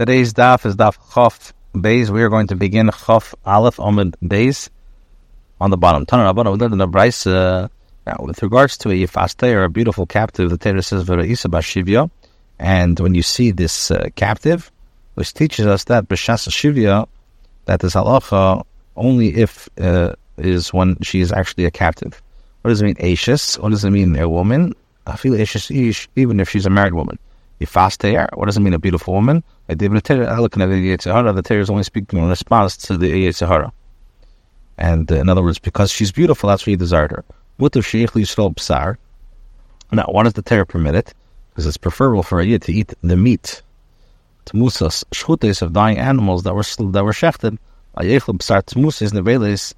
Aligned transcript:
Today's 0.00 0.32
daf 0.32 0.64
is 0.64 0.76
daf 0.76 0.96
Chof 1.12 1.52
Beis. 1.74 2.08
We 2.08 2.22
are 2.22 2.30
going 2.30 2.46
to 2.46 2.56
begin 2.56 2.86
Chof 2.86 3.34
Aleph 3.44 3.76
Omid 3.76 4.14
Beis 4.24 4.70
on 5.60 5.68
the 5.68 5.76
bottom. 5.76 6.06
Tana 6.06 6.32
Rabbanah, 6.32 6.52
we 6.52 6.58
learned 6.58 6.72
in 6.72 6.78
the 6.78 6.88
Brisa, 6.88 7.64
uh, 7.64 7.68
now, 8.06 8.16
with 8.20 8.42
regards 8.42 8.78
to 8.78 8.88
a 8.88 8.94
Yifaste 8.94 9.54
or 9.54 9.64
a 9.64 9.68
beautiful 9.68 10.06
captive, 10.06 10.48
the 10.48 10.56
Torah 10.56 10.80
says 10.82 11.02
Isa 11.02 11.48
Bashivya. 11.48 12.10
And 12.58 12.98
when 12.98 13.14
you 13.14 13.20
see 13.20 13.50
this 13.50 13.90
uh, 13.90 14.08
captive, 14.16 14.72
which 15.16 15.34
teaches 15.34 15.66
us 15.66 15.84
that 15.84 16.08
B'Shas 16.08 16.48
Shivya, 16.48 17.06
that 17.66 17.84
is 17.84 17.92
halacha 17.92 18.64
only 18.96 19.36
if 19.36 19.68
uh, 19.78 20.14
is 20.38 20.72
when 20.72 20.96
she 21.02 21.20
is 21.20 21.30
actually 21.30 21.66
a 21.66 21.70
captive. 21.70 22.22
What 22.62 22.70
does 22.70 22.80
it 22.80 22.86
mean, 22.86 22.96
Ashes? 23.12 23.56
What 23.56 23.68
does 23.68 23.84
it 23.84 23.90
mean, 23.90 24.16
a 24.16 24.26
woman? 24.30 24.74
I 25.06 25.16
feel 25.16 25.38
Ashes 25.38 25.70
ish, 25.70 26.08
even 26.16 26.40
if 26.40 26.48
she's 26.48 26.64
a 26.64 26.70
married 26.70 26.94
woman. 26.94 27.18
Yifaste, 27.60 28.36
what 28.36 28.46
does 28.46 28.56
it 28.56 28.60
mean, 28.60 28.74
a 28.74 28.78
beautiful 28.78 29.14
woman? 29.14 29.42
The 29.68 31.42
Torah 31.44 31.60
is 31.60 31.70
only 31.70 31.82
speaking 31.82 32.18
in 32.18 32.28
response 32.28 32.76
to 32.78 32.96
the 32.96 33.10
Yetzer 33.10 33.46
Hara. 33.46 33.72
And 34.78 35.12
uh, 35.12 35.16
in 35.16 35.28
other 35.28 35.42
words, 35.42 35.58
because 35.58 35.92
she's 35.92 36.10
beautiful, 36.10 36.48
that's 36.48 36.66
why 36.66 36.70
he 36.70 36.76
desired 36.76 37.10
her. 37.10 37.24
Mutter 37.58 37.80
sheich 37.80 38.08
yisrael 38.08 38.54
psar. 38.56 38.96
Now, 39.92 40.06
why 40.08 40.22
does 40.22 40.32
the 40.32 40.42
Torah 40.42 40.64
permit 40.64 40.94
it? 40.94 41.14
Because 41.50 41.66
it's 41.66 41.76
preferable 41.76 42.22
for 42.22 42.40
a 42.40 42.46
yid 42.46 42.62
to 42.62 42.72
eat 42.72 42.94
the 43.02 43.16
meat, 43.16 43.60
to 44.46 44.52
musas, 44.54 45.04
shchutes 45.12 45.60
of 45.60 45.74
dying 45.74 45.98
animals 45.98 46.44
that 46.44 46.54
were 46.54 46.62
that 46.62 47.04
were 47.04 47.12
shechted, 47.12 47.58
psar 47.96 48.62
tmusas 48.62 49.12
neveles, 49.12 49.74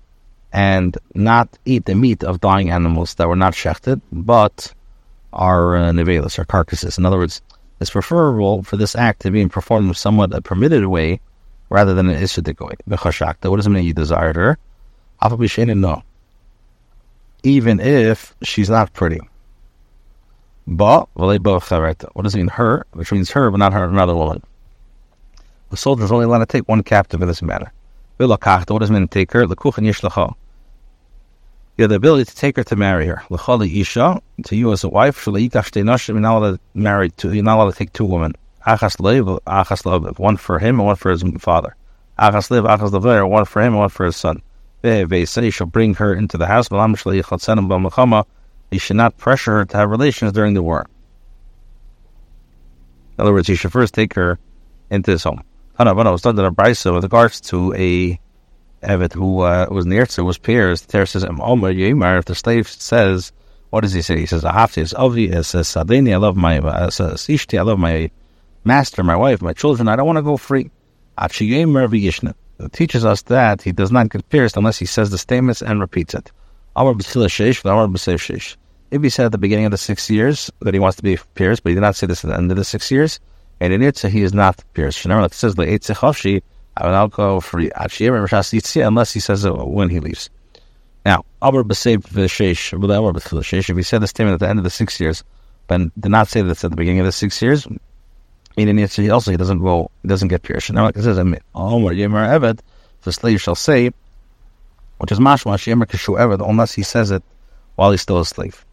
and 0.52 0.96
not 1.14 1.48
eat 1.64 1.86
the 1.86 1.96
meat 1.96 2.22
of 2.22 2.40
dying 2.40 2.70
animals 2.70 3.14
that 3.14 3.26
were 3.26 3.36
not 3.36 3.54
shechted, 3.54 4.00
but 4.12 4.72
are 5.32 5.76
uh, 5.76 6.28
or 6.38 6.44
carcasses. 6.44 6.98
In 6.98 7.06
other 7.06 7.16
words, 7.16 7.40
it's 7.82 7.90
preferable 7.90 8.62
for 8.62 8.78
this 8.78 8.96
act 8.96 9.20
to 9.22 9.30
be 9.30 9.46
performed 9.48 9.88
in 9.88 9.94
somewhat 9.94 10.32
a 10.32 10.40
permitted 10.40 10.86
way 10.86 11.20
rather 11.68 11.92
than 11.94 12.08
an 12.08 12.22
issudik 12.22 12.60
way. 12.60 12.74
What 12.86 13.56
does 13.56 13.66
it 13.66 13.70
mean 13.70 13.84
you 13.84 13.92
desired 13.92 14.36
her? 14.36 14.56
No. 15.22 16.02
Even 17.42 17.80
if 17.80 18.34
she's 18.42 18.70
not 18.70 18.92
pretty. 18.92 19.20
But, 20.66 21.08
what 21.14 21.42
does 21.42 22.34
it 22.34 22.38
mean 22.38 22.48
her? 22.48 22.86
Which 22.92 23.10
means 23.10 23.30
her, 23.32 23.50
but 23.50 23.58
not 23.58 23.72
her, 23.72 23.84
another 23.84 24.14
woman. 24.14 24.42
The 25.70 25.76
soldier 25.76 26.04
is 26.04 26.12
only 26.12 26.26
allowed 26.26 26.38
to 26.38 26.46
take 26.46 26.68
one 26.68 26.82
captive 26.84 27.20
in 27.20 27.28
this 27.28 27.42
manner. 27.42 27.72
What 28.18 28.38
does 28.38 28.90
it 28.90 28.92
mean 28.92 29.08
take 29.08 29.32
her? 29.32 29.46
You 31.76 31.84
have 31.84 31.90
the 31.90 31.96
ability 31.96 32.26
to 32.26 32.36
take 32.36 32.56
her 32.56 32.64
to 32.64 32.76
marry 32.76 33.06
her. 33.06 33.22
Isha, 33.30 34.20
to 34.44 34.56
you 34.56 34.72
as 34.72 34.84
a 34.84 34.90
wife, 34.90 35.26
you're 35.26 35.40
not 35.42 35.78
allowed 35.78 36.52
to 36.52 36.60
marry 36.74 37.08
two, 37.10 37.32
you're 37.32 37.42
not 37.42 37.56
allowed 37.56 37.70
to 37.70 37.76
take 37.76 37.94
two 37.94 38.04
women. 38.04 38.34
Achas 38.66 38.98
leiv, 38.98 39.40
achas 39.46 40.18
one 40.18 40.36
for 40.36 40.58
him 40.58 40.78
and 40.78 40.86
one 40.86 40.96
for 40.96 41.10
his 41.10 41.24
father. 41.40 41.74
Achas 42.18 42.50
leiv, 42.50 42.68
achas 42.68 43.28
one 43.28 43.46
for 43.46 43.62
him 43.62 43.72
and 43.72 43.78
one 43.78 43.88
for 43.88 44.04
his 44.04 44.16
son. 44.16 44.42
You 44.84 45.50
shall 45.50 45.66
bring 45.66 45.94
her 45.94 46.14
into 46.14 46.36
the 46.36 46.46
house, 46.46 46.68
you 46.70 47.22
should 48.78 48.96
not 48.96 49.16
pressure 49.16 49.52
her 49.52 49.64
to 49.64 49.76
have 49.76 49.90
relations 49.90 50.32
during 50.32 50.54
the 50.54 50.62
war. 50.62 50.86
In 53.16 53.22
other 53.22 53.32
words, 53.32 53.48
you 53.48 53.54
should 53.54 53.72
first 53.72 53.94
take 53.94 54.12
her 54.14 54.38
into 54.90 55.12
his 55.12 55.24
home. 55.24 55.42
Was 55.78 56.22
brisa 56.22 56.94
with 56.94 57.02
regards 57.02 57.40
to 57.40 57.72
a 57.74 58.20
Evet, 58.82 59.12
who 59.12 59.40
uh, 59.40 59.66
was 59.70 59.86
near 59.86 60.06
to, 60.06 60.24
was 60.24 60.38
Piers. 60.38 60.82
The 60.82 60.92
Torah 60.92 61.06
says, 61.06 61.24
Yimar, 61.24 62.18
if 62.18 62.24
the 62.24 62.34
slave 62.34 62.68
says, 62.68 63.32
what 63.70 63.82
does 63.82 63.92
he 63.92 64.02
say? 64.02 64.18
He 64.18 64.26
says, 64.26 64.42
Ahafti 64.42 64.82
is 64.82 64.92
Avi, 64.92 65.30
it 65.30 65.44
says, 65.44 65.68
Sadeni, 65.68 66.12
I 66.12 66.16
love 66.16 66.36
my, 66.36 66.58
uh, 66.58 66.90
Sishti, 66.90 67.58
I 67.58 67.62
love 67.62 67.78
my 67.78 68.10
master, 68.64 69.04
my 69.04 69.16
wife, 69.16 69.40
my 69.40 69.52
children, 69.52 69.88
I 69.88 69.94
don't 69.94 70.06
want 70.06 70.18
to 70.18 70.22
go 70.22 70.36
free. 70.36 70.70
It 71.16 72.72
teaches 72.72 73.04
us 73.04 73.22
that 73.22 73.62
he 73.62 73.72
does 73.72 73.92
not 73.92 74.10
get 74.10 74.28
pierced 74.28 74.56
unless 74.56 74.78
he 74.78 74.86
says 74.86 75.10
the 75.10 75.18
statements 75.18 75.62
and 75.62 75.80
repeats 75.80 76.14
it. 76.14 76.32
If 76.76 76.96
he 79.02 79.08
said 79.08 79.26
at 79.26 79.32
the 79.32 79.38
beginning 79.38 79.64
of 79.64 79.70
the 79.70 79.78
six 79.78 80.10
years 80.10 80.50
that 80.60 80.74
he 80.74 80.80
wants 80.80 80.96
to 80.96 81.02
be 81.02 81.18
pierced, 81.34 81.62
but 81.62 81.70
he 81.70 81.74
did 81.74 81.80
not 81.80 81.96
say 81.96 82.06
this 82.06 82.24
at 82.24 82.30
the 82.30 82.36
end 82.36 82.50
of 82.50 82.56
the 82.56 82.64
six 82.64 82.90
years, 82.90 83.20
and 83.60 83.72
in 83.72 83.82
Itza 83.82 84.08
he 84.08 84.22
is 84.22 84.34
not 84.34 84.62
pierced. 84.74 85.04
Remember, 85.04 85.24
it 85.24 85.34
says 85.34 85.54
the 85.54 85.62
Will 86.80 87.08
go 87.08 87.40
for 87.40 87.60
unless 87.60 89.12
he 89.12 89.20
says 89.20 89.44
it 89.44 89.54
when 89.54 89.90
he 89.90 90.00
leaves. 90.00 90.30
Now, 91.04 91.24
if 91.42 91.52
he 91.52 91.72
said 91.82 92.02
the 92.02 92.28
statement 94.06 94.34
at 94.34 94.40
the 94.40 94.48
end 94.48 94.58
of 94.58 94.64
the 94.64 94.70
six 94.70 95.00
years, 95.00 95.24
but 95.66 95.80
did 96.00 96.10
not 96.10 96.28
say 96.28 96.42
this 96.42 96.64
at 96.64 96.70
the 96.70 96.76
beginning 96.76 97.00
of 97.00 97.06
the 97.06 97.12
six 97.12 97.42
years, 97.42 97.66
meaning 98.56 98.78
he 98.78 99.10
also 99.10 99.30
he 99.30 99.36
doesn't 99.36 99.58
go 99.58 99.90
doesn't 100.06 100.28
get 100.28 100.42
pierced. 100.42 100.72
Now, 100.72 100.84
like 100.84 100.96
it 100.96 101.02
says, 101.02 101.18
Omer 101.18 101.38
Yemer 101.54 102.38
Eved, 102.38 102.60
the 103.02 103.12
slave 103.12 103.40
shall 103.40 103.54
say, 103.54 103.90
which 104.98 105.12
is 105.12 105.18
mashma 105.18 105.54
Yemer 105.54 105.86
Kishu 105.86 106.18
Eved, 106.18 106.48
unless 106.48 106.72
he 106.72 106.82
says 106.82 107.10
it 107.10 107.22
while 107.74 107.90
he's 107.90 108.02
still 108.02 108.20
a 108.20 108.24
slave. 108.24 108.64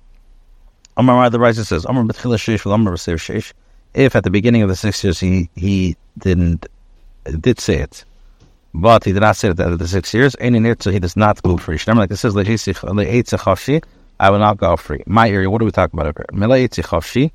Amar 0.97 1.29
the 1.29 1.39
writer 1.39 1.63
says, 1.63 1.85
Amar 1.85 2.03
B'tchila 2.03 2.37
Sheish 2.37 2.71
Amar 2.71 2.95
Sheish. 2.95 3.53
If 3.93 4.15
at 4.15 4.23
the 4.23 4.29
beginning 4.29 4.61
of 4.61 4.69
the 4.69 4.75
six 4.75 5.03
years 5.03 5.19
he 5.19 5.49
he 5.55 5.95
didn't 6.17 6.67
did 7.23 7.59
say 7.59 7.77
it, 7.77 8.05
but 8.73 9.03
he 9.03 9.13
did 9.13 9.21
not 9.21 9.35
say 9.37 9.49
it 9.49 9.59
at 9.59 9.79
the 9.79 9.87
six 9.87 10.13
years. 10.13 10.35
And 10.35 10.55
in 10.55 10.65
Any 10.65 10.75
so 10.79 10.91
he 10.91 10.99
does 10.99 11.15
not 11.15 11.41
go 11.41 11.57
free. 11.57 11.77
Remember, 11.85 12.01
like 12.01 12.09
this 12.09 12.21
says, 12.21 12.35
I 14.21 14.29
will 14.29 14.39
not 14.39 14.57
go 14.57 14.75
free. 14.75 15.03
My 15.05 15.29
area, 15.29 15.49
what 15.49 15.61
are 15.61 15.65
we 15.65 15.71
talking 15.71 15.99
about 15.99 16.15
here? 16.15 17.31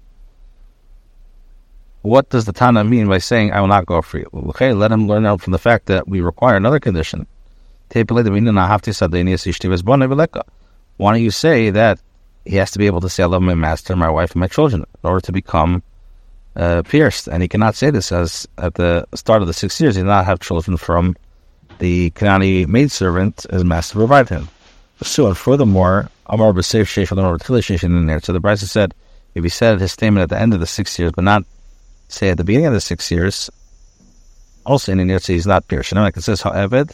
What 2.03 2.29
does 2.29 2.45
the 2.45 2.53
Tana 2.53 2.85
mean 2.85 3.09
by 3.09 3.17
saying 3.17 3.53
I 3.53 3.61
will 3.63 3.69
not 3.69 3.87
go 3.87 4.03
free? 4.03 4.27
Okay, 4.35 4.75
let 4.75 4.93
him 4.93 5.09
learn 5.09 5.25
out 5.25 5.41
from 5.41 5.53
the 5.53 5.59
fact 5.59 5.87
that 5.87 6.07
we 6.07 6.21
require 6.21 6.57
another 6.57 6.79
condition. 6.79 7.27
Why 7.93 8.03
don't 11.13 11.23
you 11.23 11.31
say 11.31 11.71
that 11.71 12.01
he 12.45 12.57
has 12.57 12.71
to 12.73 12.79
be 12.79 12.87
able 12.87 13.01
to 13.01 13.09
say 13.09 13.23
I 13.23 13.27
love 13.27 13.41
my 13.43 13.55
master, 13.55 13.97
my 13.97 14.11
wife, 14.11 14.33
and 14.33 14.41
my 14.41 14.49
children 14.49 14.83
in 14.83 15.09
order 15.09 15.21
to 15.21 15.33
become 15.33 15.83
uh, 16.57 16.83
pierced, 16.83 17.29
and 17.29 17.43
he 17.43 17.49
cannot 17.49 17.75
say 17.75 17.91
this 17.91 18.13
as 18.13 18.47
at 18.59 18.75
the 18.75 19.07
start 19.15 19.43
of 19.43 19.49
the 19.49 19.55
six 19.55 19.81
years 19.81 19.97
he 19.97 20.03
did 20.03 20.07
not 20.07 20.25
have 20.25 20.41
children 20.41 20.77
from 20.77 21.17
the 21.79 22.11
Kanani 22.13 22.67
maidservant 22.67 23.47
as 23.51 23.65
master 23.65 23.95
provided 23.99 24.29
him. 24.29 24.49
So, 25.03 25.27
and 25.27 25.37
furthermore, 25.37 26.09
Amar 26.27 26.53
B'Seif 26.53 26.87
Sheikh 26.87 27.11
in 27.83 28.07
there. 28.07 28.21
So 28.21 28.33
the 28.33 28.41
Brisa 28.41 28.65
said, 28.65 28.95
if 29.35 29.43
he 29.43 29.51
said 29.51 29.81
his 29.81 29.93
statement 29.93 30.23
at 30.23 30.29
the 30.29 30.41
end 30.41 30.55
of 30.55 30.61
the 30.61 30.67
six 30.67 30.99
years, 30.99 31.13
but 31.13 31.25
not 31.25 31.45
say 32.09 32.31
at 32.31 32.37
the 32.37 32.45
beginning 32.45 32.69
of 32.69 32.73
the 32.73 32.81
six 32.81 33.11
years, 33.11 33.51
also 34.65 34.93
in 34.93 35.07
the 35.07 35.25
he's 35.27 35.47
not 35.47 35.67
pierced. 35.67 35.93
Know, 35.95 36.03
like 36.03 36.17
it 36.17 36.23
says, 36.23 36.41
however, 36.41 36.87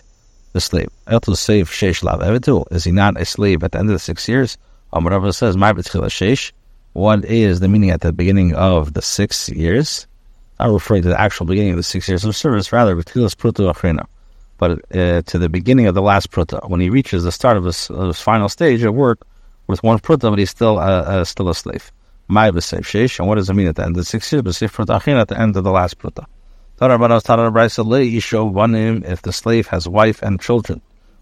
the 0.53 0.60
slave. 0.60 0.88
Eltul 1.06 1.37
Seif 1.37 1.66
Sheish 1.66 2.03
Lav 2.03 2.21
Evetul. 2.21 2.65
Is 2.72 2.84
he 2.84 2.91
not 2.92 3.21
a 3.21 3.25
slave 3.25 3.62
at 3.62 3.72
the 3.72 3.78
end 3.78 3.91
of 3.91 3.94
the 3.94 4.00
six 4.00 4.28
years? 4.28 4.56
Um, 4.92 5.04
whatever 5.04 5.31
says, 5.32 5.56
My 5.56 5.72
B'Tchila 5.72 6.06
Sheish 6.06 6.53
what 6.93 7.25
is 7.25 7.61
the 7.61 7.69
meaning 7.69 7.91
at 7.91 8.01
the 8.01 8.12
beginning 8.12 8.55
of 8.55 8.95
the 8.95 9.03
six 9.03 9.49
years. 9.49 10.06
Not 10.59 10.71
referring 10.71 11.03
to 11.03 11.09
the 11.09 11.21
actual 11.21 11.47
beginning 11.47 11.73
of 11.73 11.77
the 11.77 11.83
six 11.83 12.09
years 12.09 12.25
of 12.25 12.37
service, 12.37 12.73
rather, 12.73 12.95
but 12.95 14.73
uh, 14.95 15.23
to 15.23 15.39
the 15.39 15.49
beginning 15.49 15.87
of 15.87 15.95
the 15.95 16.03
last 16.03 16.31
pruta, 16.31 16.69
when 16.69 16.81
he 16.81 16.91
reaches 16.91 17.25
the 17.25 17.33
start 17.33 17.56
of 17.56 17.65
his, 17.65 17.89
of 17.89 18.09
his 18.09 18.21
final 18.21 18.49
stage 18.49 18.83
of 18.83 18.95
work 18.95 19.27
with 19.67 19.83
one 19.83 19.99
pruta, 19.99 20.28
but 20.28 20.39
he's 20.39 20.51
still 20.51 20.78
uh, 20.78 21.03
uh, 21.03 21.25
still 21.25 21.49
a 21.49 21.55
slave. 21.55 21.91
My 22.28 22.51
sheish, 22.51 23.19
and 23.19 23.27
what 23.27 23.37
does 23.37 23.49
it 23.49 23.55
mean 23.55 23.69
at 23.69 23.77
the 23.77 23.84
end 23.84 23.93
of 23.93 23.97
the 23.97 24.05
six 24.05 24.31
years? 24.31 24.43
B'seif 24.43 24.72
pruta 24.75 25.19
at 25.19 25.28
the 25.28 25.41
end 25.41 25.57
of 25.57 25.65
the 25.65 25.71
last 25.71 25.99
pruta. 25.99 26.27
If 29.12 29.22
the 29.22 29.33
slave 29.33 29.67
has 29.69 29.89
wife 29.89 30.22
and 30.22 30.41
children, 30.41 30.81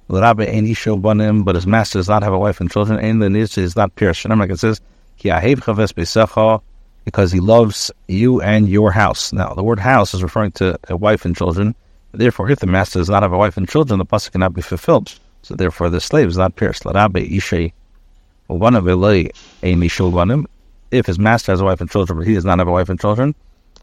but 0.09 1.55
his 1.55 1.67
master 1.67 1.99
does 1.99 2.09
not 2.09 2.23
have 2.23 2.33
a 2.33 2.39
wife 2.39 2.61
and 2.61 2.71
children, 2.71 2.99
and 2.99 3.23
the 3.23 3.27
is 3.27 3.77
not 3.77 3.95
pierced. 3.95 4.25
It 4.25 4.59
says, 4.59 4.81
because 7.05 7.33
he 7.33 7.41
loves 7.41 7.91
you 8.07 8.41
and 8.43 8.69
your 8.69 8.93
house. 8.93 9.33
Now, 9.33 9.55
the 9.55 9.63
word 9.63 9.79
house 9.79 10.13
is 10.15 10.23
referring 10.23 10.53
to 10.53 10.79
a 10.89 10.97
wife 10.97 11.25
and 11.25 11.37
children. 11.37 11.75
Therefore, 12.13 12.51
if 12.51 12.59
the 12.61 12.67
master 12.67 12.99
does 12.99 13.09
not 13.09 13.23
have 13.23 13.33
a 13.33 13.39
wife 13.39 13.57
and 13.57 13.69
children, 13.69 13.99
the 13.99 14.05
pasuk 14.05 14.33
cannot 14.33 14.55
be 14.55 14.63
fulfilled. 14.63 15.19
So, 15.43 15.55
therefore, 15.55 15.89
the 15.89 16.01
slave 16.01 16.29
is 16.29 16.37
not 16.37 16.57
pierced. 16.57 16.85
If 20.91 21.07
his 21.07 21.19
master 21.19 21.53
has 21.53 21.61
a 21.61 21.65
wife 21.65 21.81
and 21.81 21.91
children, 21.91 22.19
but 22.19 22.27
he 22.27 22.35
does 22.35 22.45
not 22.45 22.59
have 22.59 22.69
a 22.69 22.73
wife 22.73 22.89
and 22.89 23.01
children, 23.01 23.35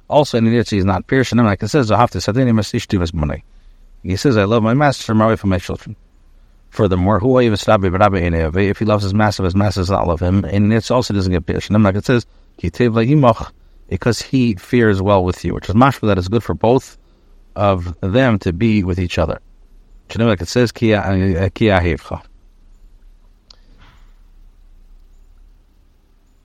also 0.08 0.38
in 0.38 0.46
the 0.46 0.52
he 0.52 0.78
is 0.78 0.86
not 0.86 1.08
pierced. 1.08 1.32
And 1.32 1.44
like 1.44 1.64
it 1.64 1.68
says, 1.68 1.90
he 4.04 4.16
says, 4.16 4.38
I 4.38 4.44
love 4.44 4.64
my 4.64 4.74
master, 4.74 5.16
my 5.16 5.26
wife, 5.28 5.42
and 5.44 5.50
my 5.50 5.58
children. 5.58 5.96
Furthermore, 6.70 7.20
who 7.20 7.40
if 7.40 8.80
he 8.80 8.86
loves 8.86 9.04
his 9.04 9.14
master, 9.14 9.44
his 9.44 9.56
master 9.56 9.82
does 9.82 9.90
not 9.90 10.08
love 10.08 10.20
him, 10.20 10.44
and 10.46 10.74
it 10.74 10.92
also 10.92 11.14
doesn't 11.14 11.32
get. 11.32 11.70
And 11.70 11.84
like 11.84 11.96
it 11.96 12.06
says, 12.06 12.26
because 13.88 14.22
he 14.22 14.56
fears 14.56 15.02
well 15.02 15.24
with 15.24 15.46
you, 15.46 15.54
which 15.54 15.70
is 15.70 15.76
mashma 15.76 16.08
that 16.08 16.18
is 16.18 16.28
good 16.28 16.44
for 16.44 16.54
both 16.54 16.98
of 17.56 17.96
them 18.02 18.40
to 18.40 18.52
be 18.52 18.84
with 18.84 19.00
each 19.00 19.18
other. 19.18 19.40
Like 20.16 20.42
it 20.42 20.48
says, 20.48 20.72
uh, 20.82 21.50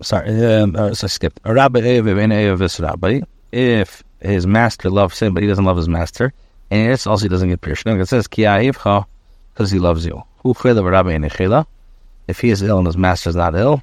Sorry, 0.03 0.45
um, 0.47 0.77
uh, 0.77 0.95
so 0.95 1.05
I 1.05 1.09
skipped. 1.09 1.41
Rabbi 1.45 1.81
if 3.53 4.03
his 4.21 4.47
master 4.47 4.91
loves 4.91 5.21
him, 5.21 5.35
but 5.35 5.43
he 5.43 5.49
doesn't 5.49 5.65
love 5.65 5.77
his 5.77 5.89
master, 5.89 6.33
and 6.71 6.93
it's 6.93 7.07
also 7.07 7.25
he 7.25 7.29
doesn't 7.29 7.51
get 7.51 7.61
pierced. 7.61 7.87
It 7.87 8.09
says 8.09 8.27
because 9.61 9.71
he 9.71 9.79
loves 9.79 10.07
you. 10.07 10.23
If 12.29 12.41
he 12.41 12.49
is 12.49 12.63
ill 12.63 12.79
and 12.79 12.87
his 12.87 12.97
master 12.97 13.29
is 13.29 13.37
not 13.37 13.55
ill, 13.55 13.83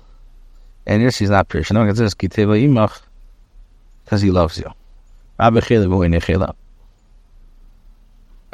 and 0.88 1.04
yes, 1.04 1.18
he's 1.18 1.30
not 1.30 1.52
says 1.52 2.16
because 2.16 2.32
he 4.24 4.32
loves 4.32 4.58
you. 4.58 4.72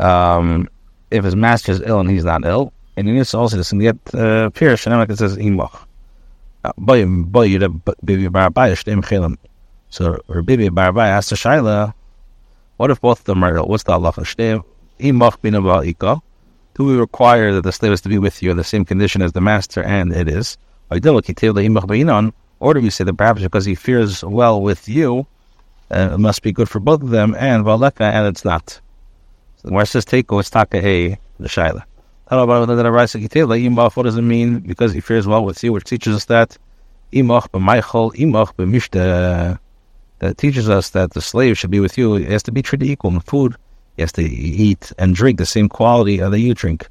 Um, 0.03 0.67
if 1.11 1.23
his 1.23 1.37
master 1.37 1.71
is 1.71 1.81
ill 1.85 2.01
and 2.01 2.09
he's 2.09 2.25
not 2.25 2.43
ill, 2.43 2.73
and 2.97 3.07
he 3.07 3.17
also 3.19 3.55
doesn't 3.55 3.79
get 3.79 3.95
uh, 4.13 4.49
and 4.53 5.09
it 5.09 5.17
says 5.17 5.37
imach. 5.37 5.79
So 9.89 10.19
Rabbi 10.27 10.55
Barbai 10.67 11.07
asked 11.07 11.29
the 11.29 11.37
Shaila, 11.37 11.93
what 12.75 12.91
if 12.91 12.99
both 12.99 13.19
of 13.19 13.25
them 13.25 13.45
are 13.45 13.55
ill? 13.55 13.67
What's 13.67 13.83
the 13.83 13.93
halacha? 13.93 14.61
Do 16.75 16.85
we 16.85 16.95
require 16.97 17.53
that 17.53 17.61
the 17.61 17.71
slave 17.71 17.91
is 17.91 18.01
to 18.01 18.09
be 18.09 18.17
with 18.17 18.41
you 18.41 18.51
in 18.51 18.57
the 18.57 18.63
same 18.63 18.83
condition 18.85 19.21
as 19.21 19.33
the 19.33 19.41
master? 19.41 19.83
And 19.83 20.11
it 20.11 20.27
is. 20.27 20.57
Or 20.89 20.99
do 20.99 21.11
we 22.81 22.89
say 22.89 23.03
that 23.03 23.17
perhaps 23.17 23.41
because 23.41 23.65
he 23.65 23.75
fears 23.75 24.23
well 24.23 24.61
with 24.61 24.87
you, 24.89 25.27
uh, 25.91 26.11
it 26.13 26.17
must 26.17 26.41
be 26.41 26.51
good 26.51 26.69
for 26.69 26.79
both 26.79 27.03
of 27.03 27.09
them, 27.09 27.35
and 27.37 27.63
valeka, 27.63 28.01
and 28.01 28.27
it's 28.27 28.43
not. 28.45 28.79
So 29.57 29.69
the 29.69 29.85
says, 29.85 30.05
take 30.05 30.31
it's 30.31 30.49
taka 30.49 30.77
a 30.77 31.17
the 31.39 31.47
shaila. 31.47 31.83
What 32.29 34.03
does 34.03 34.17
it 34.17 34.21
mean? 34.21 34.59
Because 34.59 34.93
he 34.93 35.01
fears 35.01 35.27
well 35.27 35.45
with 35.45 35.63
you, 35.63 35.73
which 35.73 35.83
teaches 35.83 36.15
us 36.15 36.25
that 36.25 36.57
imach 37.11 37.49
b'maychol 37.49 38.13
that 40.19 40.37
teaches 40.37 40.69
us 40.69 40.89
that 40.91 41.11
the 41.11 41.21
slave 41.21 41.57
should 41.57 41.71
be 41.71 41.81
with 41.81 41.97
you. 41.97 42.15
He 42.15 42.25
has 42.25 42.43
to 42.43 42.51
be 42.51 42.61
treated 42.61 42.87
equal 42.87 43.11
in 43.11 43.19
food. 43.19 43.55
He 43.95 44.01
has 44.01 44.11
to 44.13 44.23
eat 44.23 44.91
and 44.97 45.15
drink 45.15 45.37
the 45.37 45.45
same 45.45 45.69
quality 45.69 46.17
that 46.17 46.39
you 46.39 46.53
drink. 46.53 46.87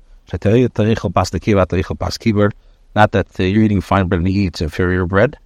Not 2.95 3.13
that 3.13 3.39
you're 3.39 3.63
eating 3.63 3.81
fine 3.81 4.09
bread 4.09 4.21
and 4.21 4.29
he 4.29 4.47
eats 4.47 4.61
inferior 4.61 5.07
bread, 5.07 5.39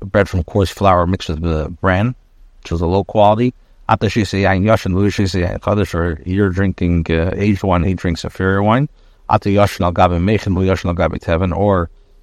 bread 0.00 0.28
from 0.28 0.44
coarse 0.44 0.70
flour 0.70 1.06
mixed 1.06 1.28
with 1.28 1.42
the 1.42 1.70
bran, 1.80 2.14
which 2.62 2.72
is 2.72 2.80
a 2.80 2.86
low 2.86 3.04
quality. 3.04 3.54
Or 3.88 3.96
you're 6.24 6.50
drinking 6.50 7.06
uh, 7.10 7.30
aged 7.34 7.62
wine, 7.62 7.84
he 7.84 7.94
drinks 7.94 8.24
inferior 8.24 8.62
wine. 8.62 8.88
Or 9.28 9.38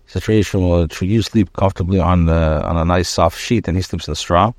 situation 0.07 0.67
where 0.67 0.87
you 1.01 1.21
sleep 1.21 1.53
comfortably 1.53 1.99
on 1.99 2.25
the, 2.25 2.65
on 2.65 2.77
a 2.77 2.85
nice 2.85 3.09
soft 3.09 3.39
sheet 3.39 3.67
and 3.67 3.77
he 3.77 3.83
sleeps 3.83 4.07
in 4.07 4.11
the 4.11 4.15
straw. 4.15 4.51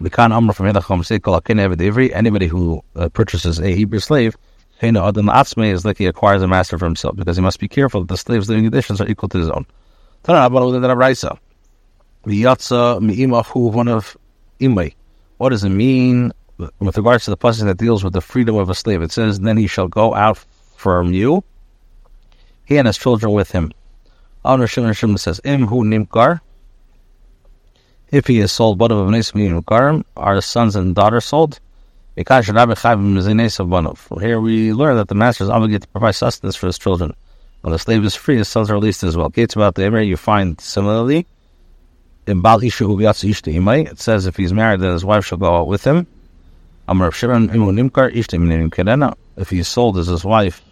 Anybody 0.00 0.30
who 2.46 2.84
uh, 2.94 3.08
purchases 3.08 3.58
a 3.58 3.74
Hebrew 3.74 3.98
slave, 3.98 4.36
is 4.80 5.84
like 5.84 5.98
he 5.98 6.06
acquires 6.06 6.42
a 6.42 6.46
master 6.46 6.78
for 6.78 6.84
himself 6.84 7.16
because 7.16 7.36
he 7.36 7.42
must 7.42 7.58
be 7.58 7.66
careful 7.66 8.02
that 8.02 8.08
the 8.08 8.16
slave's 8.16 8.48
living 8.48 8.62
conditions 8.64 9.00
are 9.00 9.08
equal 9.08 9.28
to 9.30 9.38
his 9.38 9.50
own. 9.50 9.66
One 10.24 10.36
of 13.88 14.16
What 15.38 15.48
does 15.48 15.64
it 15.64 15.68
mean 15.68 16.32
with 16.78 16.96
regards 16.96 17.24
to 17.24 17.30
the 17.30 17.36
passage 17.36 17.64
that 17.64 17.78
deals 17.78 18.04
with 18.04 18.12
the 18.12 18.20
freedom 18.20 18.54
of 18.56 18.70
a 18.70 18.74
slave? 18.74 19.02
It 19.02 19.10
says, 19.10 19.40
"Then 19.40 19.56
he 19.56 19.66
shall 19.66 19.88
go 19.88 20.14
out 20.14 20.38
from 20.76 21.12
you, 21.12 21.42
he 22.64 22.76
and 22.76 22.86
his 22.86 22.98
children 22.98 23.32
with 23.32 23.50
him." 23.50 23.72
Shimon 24.44 25.18
says, 25.18 25.40
"Im 25.44 25.66
nimkar." 25.66 26.40
If 28.10 28.26
he 28.26 28.38
is 28.38 28.50
sold, 28.52 28.80
what 28.80 28.90
of 28.90 29.06
Garim 29.06 30.04
are 30.16 30.40
sons 30.40 30.76
and 30.76 30.94
daughters 30.94 31.26
sold? 31.26 31.60
Here 32.16 32.40
we 34.40 34.72
learn 34.72 34.96
that 34.96 35.08
the 35.08 35.14
master 35.14 35.44
is 35.44 35.50
obligated 35.50 35.82
to 35.82 35.88
provide 35.88 36.12
sustenance 36.12 36.56
for 36.56 36.68
his 36.68 36.78
children. 36.78 37.14
When 37.60 37.72
the 37.72 37.78
slave 37.78 38.02
is 38.04 38.14
free, 38.14 38.38
his 38.38 38.48
sons 38.48 38.70
are 38.70 38.74
released 38.74 39.02
as 39.02 39.14
well. 39.14 39.28
Gates 39.28 39.56
about 39.56 39.74
the 39.74 39.84
Emer, 39.84 40.00
you 40.00 40.16
find 40.16 40.58
similarly 40.58 41.26
in 42.26 42.40
Bal 42.40 42.60
it 42.62 42.72
says 43.98 44.26
if 44.26 44.36
he's 44.36 44.52
married, 44.54 44.80
then 44.80 44.92
his 44.92 45.04
wife 45.04 45.26
shall 45.26 45.38
go 45.38 45.56
out 45.56 45.66
with 45.66 45.84
him. 45.84 46.06
If 49.36 49.50
he's 49.50 49.68
sold, 49.68 49.98
is 49.98 50.06
his 50.06 50.24
wife 50.24 50.62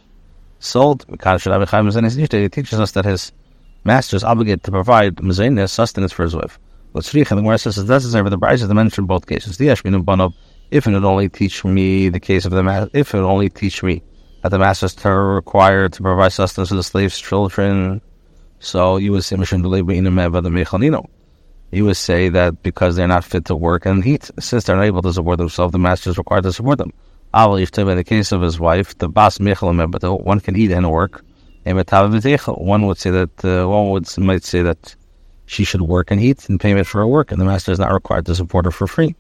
sold? 0.59 1.05
It 1.09 2.53
teaches 2.53 2.81
us 2.81 2.93
that 2.93 3.05
his 3.05 3.33
master 3.85 4.17
is 4.17 4.25
obligated 4.25 4.63
to 4.65 4.71
provide 4.71 5.19
sustenance 5.71 6.13
for 6.13 6.23
his 6.23 6.35
wife. 6.35 6.59
What's 6.97 7.13
Tzrich, 7.13 7.31
and 7.31 7.37
the 7.37 7.43
Gemara 7.43 7.59
says 7.59 7.77
it's 7.77 7.91
necessary 7.91 8.25
for 8.25 8.31
the 8.31 8.39
bride 8.39 8.59
to 8.59 8.73
mention 8.73 9.05
both 9.05 9.27
cases. 9.27 9.59
The 9.59 9.67
Yashmin 9.67 10.03
Banov, 10.03 10.33
if 10.71 10.87
it 10.87 10.93
would 10.95 11.05
only 11.05 11.29
teach 11.29 11.63
me 11.63 12.09
the 12.09 12.19
case 12.19 12.47
of 12.47 12.53
the 12.53 12.63
master, 12.63 12.89
if 12.95 13.15
it 13.15 13.19
only 13.19 13.51
teach 13.51 13.83
me 13.83 14.03
that 14.41 14.49
the 14.49 14.59
master 14.59 14.87
is 14.87 15.05
required 15.05 15.93
to 15.93 16.01
provide 16.01 16.33
sustenance 16.33 16.71
to 16.71 16.75
the 16.75 16.83
slave's 16.83 17.19
children, 17.19 18.01
so 18.61 18.97
you 18.97 19.13
would 19.13 19.25
say 19.25 19.37
Mishin 19.37 19.61
the 19.61 20.49
Mechanino. 20.49 21.07
You 21.71 21.85
would 21.85 21.99
say 21.99 22.31
that 22.31 22.63
because 22.63 22.97
they're 22.97 23.07
not 23.07 23.25
fit 23.25 23.45
to 23.45 23.55
work 23.55 23.85
and 23.85 24.03
heat, 24.03 24.31
since 24.41 24.65
they're 24.65 24.77
not 24.77 24.87
able 24.87 25.03
to 25.03 25.13
support 25.13 25.37
themselves, 25.37 25.73
the 25.73 25.79
master 25.79 26.09
is 26.09 26.17
required 26.17 26.45
to 26.45 26.53
support 26.55 26.79
them. 26.79 26.95
in 27.35 27.97
the 27.99 28.05
case 28.07 28.33
of 28.33 28.41
his 28.41 28.59
wife, 28.59 28.97
the 28.97 29.11
Bas 29.11 29.37
Mechel 29.37 29.91
but 29.91 30.25
one 30.25 30.41
can 30.41 30.57
eat 30.57 30.71
and 30.71 30.91
work. 30.91 31.23
One 31.67 32.87
would 32.87 32.97
say 32.97 33.11
that 33.11 33.45
uh, 33.45 33.69
one 33.69 33.91
would 33.91 34.19
might 34.19 34.45
say 34.45 34.63
that 34.63 34.97
she 35.47 35.65
should 35.65 35.83
work 35.83 36.11
and 36.11 36.21
eat 36.21 36.49
in 36.51 36.59
payment 36.59 36.87
for 36.87 36.99
her 36.99 37.07
work, 37.07 37.33
and 37.33 37.41
the 37.41 37.45
master 37.45 37.73
is 37.73 37.79
not 37.79 37.93
required 37.93 38.27
to 38.27 38.35
support 38.35 38.65
her 38.65 38.71
for 38.71 38.87
free. 38.87 39.15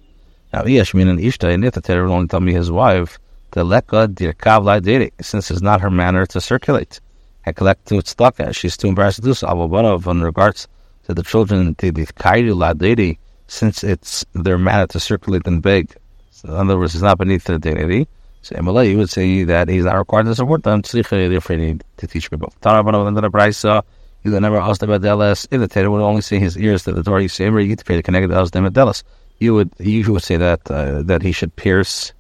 Now, 0.53 0.63
Yashmin 0.63 1.09
and 1.09 1.19
Ishta, 1.19 1.53
and 1.53 1.85
Torah 1.85 2.05
will 2.05 2.13
only 2.13 2.29
tell 2.29 2.41
me 2.41 2.53
his 2.53 2.71
wife, 2.71 3.19
the 3.53 3.65
leka 3.65 4.09
dirkav 4.09 5.11
since 5.21 5.51
it's 5.51 5.63
not 5.63 5.81
her 5.81 5.91
manner 5.91 6.27
to 6.27 6.41
circulate. 6.41 7.01
I 7.47 7.53
collect 7.53 7.87
to 7.87 7.99
its 7.99 8.15
she's 8.53 8.77
too 8.77 8.89
embarrassed 8.89 9.17
to 9.17 9.23
do 9.23 9.35
so. 9.35 9.49
Abu 9.49 10.11
in 10.11 10.23
regards 10.23 10.67
to 11.05 11.15
the 11.15 11.23
children, 11.23 11.77
the 11.79 11.93
kaidu 11.93 13.17
since 13.47 13.85
it's 13.85 14.25
their 14.35 14.59
manner 14.59 14.89
to 14.89 14.99
circulate 14.99 15.47
and 15.47 15.63
beg. 15.63 15.95
So 16.33 16.49
in 16.49 16.55
other 16.55 16.77
words, 16.77 16.95
it's 16.95 17.03
not 17.03 17.19
beneath 17.19 17.45
their 17.45 17.59
dignity. 17.59 18.09
So 18.43 18.57
Emalei, 18.57 18.91
you 18.91 18.99
would 18.99 19.11
say 19.11 19.45
that 19.45 19.69
he's 19.69 19.85
not 19.85 19.97
required 19.97 20.27
to 20.27 20.35
support 20.35 20.65
them. 20.65 20.83
They're 20.83 21.37
afraid 21.37 21.85
to 21.97 22.07
teach. 22.07 22.31
Tarabanov 22.31 23.07
and 23.09 23.17
the 23.17 23.23
Brisa. 23.31 23.83
He 24.27 24.33
would 24.33 24.43
never 24.43 24.57
ask 24.57 24.83
about 24.83 25.03
Delas. 25.03 25.47
If 25.53 25.61
the 25.61 25.69
Torah 25.69 25.89
would 25.89 26.03
only 26.03 26.21
see 26.21 26.41
his 26.41 26.59
ears 26.59 26.83
to 26.83 26.91
the 26.91 27.05
door, 27.05 27.21
you 27.21 27.29
say, 27.29 27.47
"Ever 27.47 27.61
you 27.61 27.77
to 27.77 27.85
pay 27.85 27.95
the 27.95 28.03
connected 28.03 28.33
Delas 28.33 28.51
Delas." 28.51 29.05
You 29.39 29.55
would 29.55 29.71
you 29.79 30.13
would 30.13 30.25
say 30.25 30.37
that 30.37 30.69
uh, 30.69 31.03
that 31.03 31.23
he 31.23 31.31
should 31.31 31.55
pierce 31.55 32.13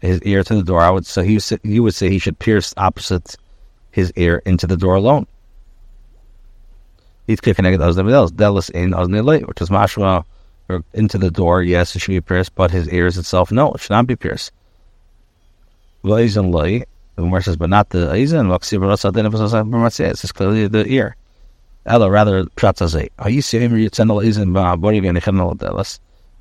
his 0.00 0.20
ear 0.22 0.42
to 0.42 0.56
the 0.56 0.64
door. 0.64 0.80
I 0.80 0.90
would 0.90 1.06
say 1.06 1.24
he 1.24 1.38
you 1.62 1.84
would 1.84 1.94
say 1.94 2.10
he 2.10 2.18
should 2.18 2.40
pierce 2.40 2.74
opposite 2.76 3.36
his 3.92 4.12
ear 4.16 4.42
into 4.44 4.66
the 4.66 4.76
door 4.76 4.96
alone. 4.96 5.28
He'd 7.28 7.40
connected 7.40 7.80
Delas 7.80 8.30
Delas 8.30 8.70
in 8.70 8.90
Oznilay, 8.90 9.46
which 9.46 9.60
is 9.60 9.70
mashma 9.70 10.24
or 10.68 10.82
into 10.92 11.18
the 11.18 11.30
door. 11.30 11.62
Yes, 11.62 11.94
it 11.94 12.00
should 12.00 12.10
be 12.10 12.20
pierced, 12.20 12.52
but 12.56 12.72
his 12.72 12.88
ears 12.88 13.16
itself, 13.16 13.52
no, 13.52 13.70
it 13.74 13.80
should 13.80 13.90
not 13.90 14.08
be 14.08 14.16
pierced. 14.16 14.50
The 17.16 17.22
Gemara 17.22 17.42
says, 17.42 17.56
but 17.56 17.68
not 17.68 17.90
the 17.90 18.08
Eizan. 18.08 18.48
This 19.96 20.24
is 20.24 20.32
clearly 20.32 20.66
the 20.66 20.86
ear. 20.86 21.16
Ella, 21.84 22.10
rather, 22.10 22.44
Pratzazay. 22.44 23.10
Eizan 23.18 24.52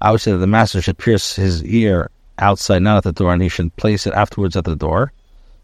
I 0.03 0.11
would 0.11 0.21
say 0.21 0.31
that 0.31 0.37
the 0.37 0.47
master 0.47 0.81
should 0.81 0.97
pierce 0.97 1.35
his 1.35 1.63
ear 1.65 2.09
outside, 2.39 2.81
not 2.81 2.97
at 2.97 3.03
the 3.03 3.11
door, 3.11 3.33
and 3.33 3.41
he 3.41 3.49
should 3.49 3.75
place 3.75 4.07
it 4.07 4.13
afterwards 4.13 4.55
at 4.55 4.63
the 4.65 4.75
door. 4.75 5.11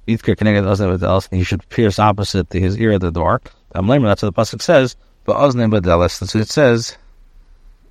He 0.05 0.17
should 0.17 1.69
pierce 1.69 1.99
opposite 1.99 2.53
his 2.53 2.77
ear 2.77 2.91
at 2.93 3.01
the 3.01 3.11
door. 3.11 3.41
That's 3.73 3.87
what 3.87 4.19
the 4.19 4.31
Pasuk 4.31 4.61
says. 4.61 4.95
That's 5.25 6.33
what 6.33 6.41
it 6.41 6.49
says. 6.49 6.97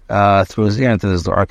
Uh, 0.08 0.44
through 0.44 0.64
his 0.66 0.80
ear 0.80 0.90
into 0.90 1.08
his 1.08 1.24
door. 1.24 1.46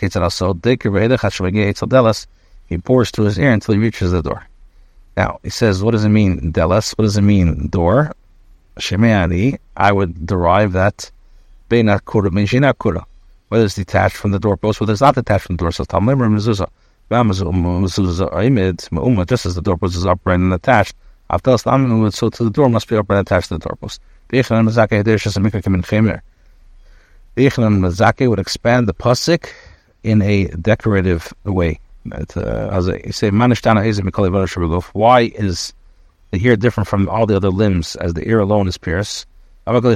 He 2.68 2.78
pours 2.78 3.12
through 3.12 3.26
his 3.26 3.38
ear 3.38 3.52
until 3.52 3.74
he 3.74 3.80
reaches 3.80 4.12
the 4.12 4.24
door. 4.24 4.48
Now, 5.18 5.40
he 5.44 5.50
says, 5.50 5.82
what 5.82 5.92
does 5.92 6.04
it 6.04 6.10
mean, 6.10 6.52
delas? 6.52 6.98
What 6.98 7.04
does 7.04 7.18
it 7.18 7.22
mean, 7.22 7.68
door? 7.68 8.12
Shemeani, 8.80 9.58
I 9.78 9.92
would 9.92 10.26
derive 10.26 10.74
that 10.74 11.10
Beinat 11.70 12.06
Kura 12.06 12.32
means 12.32 12.52
Kura. 12.80 13.06
Whether 13.48 13.66
it's 13.66 13.76
detached 13.76 14.18
from 14.18 14.32
the 14.32 14.40
doorpost, 14.40 14.80
whether 14.82 14.92
it's 14.92 15.02
not 15.02 15.16
detached 15.16 15.46
from 15.46 15.56
the 15.56 15.62
door. 15.62 15.72
So 15.72 15.86
Talmud 15.86 16.18
Mezuzah. 16.18 16.68
Just 19.28 19.46
as 19.46 19.54
the 19.56 19.62
doorpost 19.62 19.96
is 19.96 20.06
upright 20.06 20.40
and 20.40 20.52
attached, 20.54 20.96
so 21.30 22.30
to 22.30 22.44
the 22.44 22.50
door 22.52 22.68
must 22.68 22.88
be 22.88 22.98
upright 22.98 23.20
and 23.20 23.28
attached 23.28 23.50
to 23.50 23.58
the 23.60 23.60
doorpost. 23.60 24.02
The 24.30 24.42
Mazake 27.38 28.28
would 28.28 28.40
expand 28.40 28.88
the 28.88 28.94
pasik 28.94 29.50
in 30.04 30.22
a 30.24 30.46
decorative 30.48 31.32
way. 31.44 31.80
As 32.12 32.90
I 32.90 33.02
say, 33.10 33.32
manishtana 33.32 33.86
is 33.86 34.00
mikolei 34.02 34.84
why 34.94 35.22
is 35.22 35.74
the 36.32 36.46
ear 36.46 36.56
different 36.56 36.88
from 36.88 37.10
all 37.10 37.26
the 37.26 37.36
other 37.36 37.50
limbs 37.50 37.96
as 37.96 38.14
the 38.14 38.28
ear 38.28 38.40
alone 38.40 38.68
is 38.68 38.78
pierced? 38.78 39.26
So 39.68 39.82
he 39.82 39.96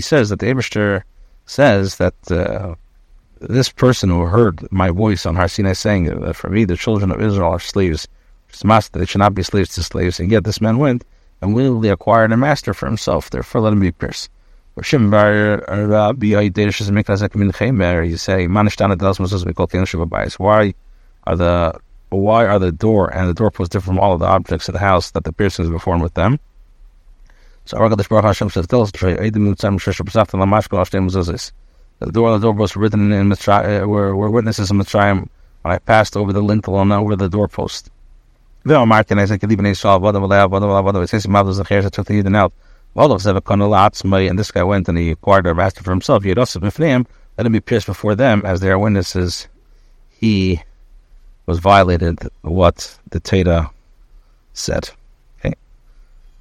says 0.00 0.28
that 0.30 0.38
the 0.38 0.46
Eberster 0.46 1.02
says 1.44 1.96
that 1.96 2.14
uh, 2.30 2.74
this 3.40 3.68
person 3.70 4.08
who 4.08 4.22
heard 4.22 4.72
my 4.72 4.90
voice 4.90 5.26
on 5.26 5.34
Har 5.34 5.48
saying 5.48 6.04
that 6.04 6.36
for 6.36 6.48
me 6.48 6.64
the 6.64 6.76
children 6.76 7.10
of 7.10 7.20
Israel 7.20 7.50
are 7.50 7.60
slaves, 7.60 8.08
master, 8.64 8.98
they 8.98 9.06
should 9.06 9.18
not 9.18 9.34
be 9.34 9.42
slaves 9.42 9.74
to 9.74 9.82
slaves, 9.82 10.18
and 10.20 10.30
yet 10.30 10.44
this 10.44 10.60
man 10.60 10.78
went 10.78 11.04
and 11.42 11.54
willingly 11.54 11.88
acquired 11.88 12.32
a 12.32 12.36
master 12.36 12.72
for 12.72 12.86
himself. 12.86 13.28
Therefore, 13.30 13.62
let 13.62 13.72
him 13.72 13.80
be 13.80 13.92
pierced. 13.92 14.30
You 14.74 14.82
say, 14.82 15.06
Why 20.38 20.74
are 21.24 21.36
the 21.36 21.80
why 22.08 22.46
are 22.46 22.58
the 22.58 22.72
door 22.72 23.08
and 23.14 23.28
the 23.28 23.34
doorpost 23.34 23.72
different 23.72 23.96
from 23.96 23.98
all 23.98 24.12
of 24.14 24.20
the 24.20 24.26
objects 24.26 24.68
of 24.68 24.72
the 24.72 24.78
house 24.78 25.10
that 25.10 25.24
the 25.24 25.32
piercings 25.32 25.68
were 25.68 25.74
performed 25.74 26.02
with 26.02 26.14
them? 26.14 26.38
So 27.66 27.76
Baruch 27.78 28.24
Hashem 28.24 28.50
says, 28.50 28.66
"Tell 28.66 28.82
us 28.82 28.90
the 32.04 32.12
door 32.12 32.32
and 32.32 32.42
the 32.42 32.46
doorpost 32.46 32.74
were 32.74 32.82
written 32.82 33.12
in 33.12 33.28
Mitzrayim, 33.28 33.82
uh, 33.82 33.86
were, 33.86 34.16
were 34.16 34.30
witnesses 34.30 34.70
in 34.70 34.78
Mitzrayim 34.78 35.28
when 35.62 35.74
I 35.74 35.78
passed 35.78 36.16
over 36.16 36.32
the 36.32 36.42
lintel 36.42 36.80
and 36.80 36.92
over 36.92 37.14
the 37.14 37.28
doorpost. 37.28 37.90
Martin, 38.64 39.18
I 39.18 39.24
said, 39.26 39.42
even 39.44 39.64
Yisrael, 39.64 40.00
Vadam 40.00 40.26
Aleah, 40.26 40.48
Vadam 40.48 40.70
Aleah, 40.70 40.92
Vadam, 40.92 41.04
it 41.04 41.08
says, 41.08 41.26
Mavos 41.26 41.60
Zechir, 41.60 41.90
took 41.90 42.06
the 42.06 42.36
out. 42.36 42.52
Vadam 42.94 43.18
Zevakon 43.18 43.60
Alatzmai, 43.60 44.28
and 44.28 44.38
this 44.38 44.50
guy 44.50 44.62
went 44.62 44.88
and 44.88 44.98
he 44.98 45.10
acquired 45.10 45.46
a 45.46 45.54
master 45.54 45.82
for 45.82 45.90
himself. 45.90 46.24
Yet 46.24 46.38
also 46.38 46.60
B'fneim, 46.60 47.06
let 47.38 47.46
him 47.46 47.52
be 47.52 47.60
pierced 47.60 47.86
before 47.86 48.14
them 48.14 48.42
as 48.44 48.60
they 48.60 48.70
are 48.70 48.78
witnesses. 48.78 49.48
He 50.10 50.62
was 51.46 51.58
violated 51.58 52.28
what 52.42 52.98
the 53.10 53.20
Teda 53.20 53.70
said. 54.52 54.90
Okay. 55.38 55.54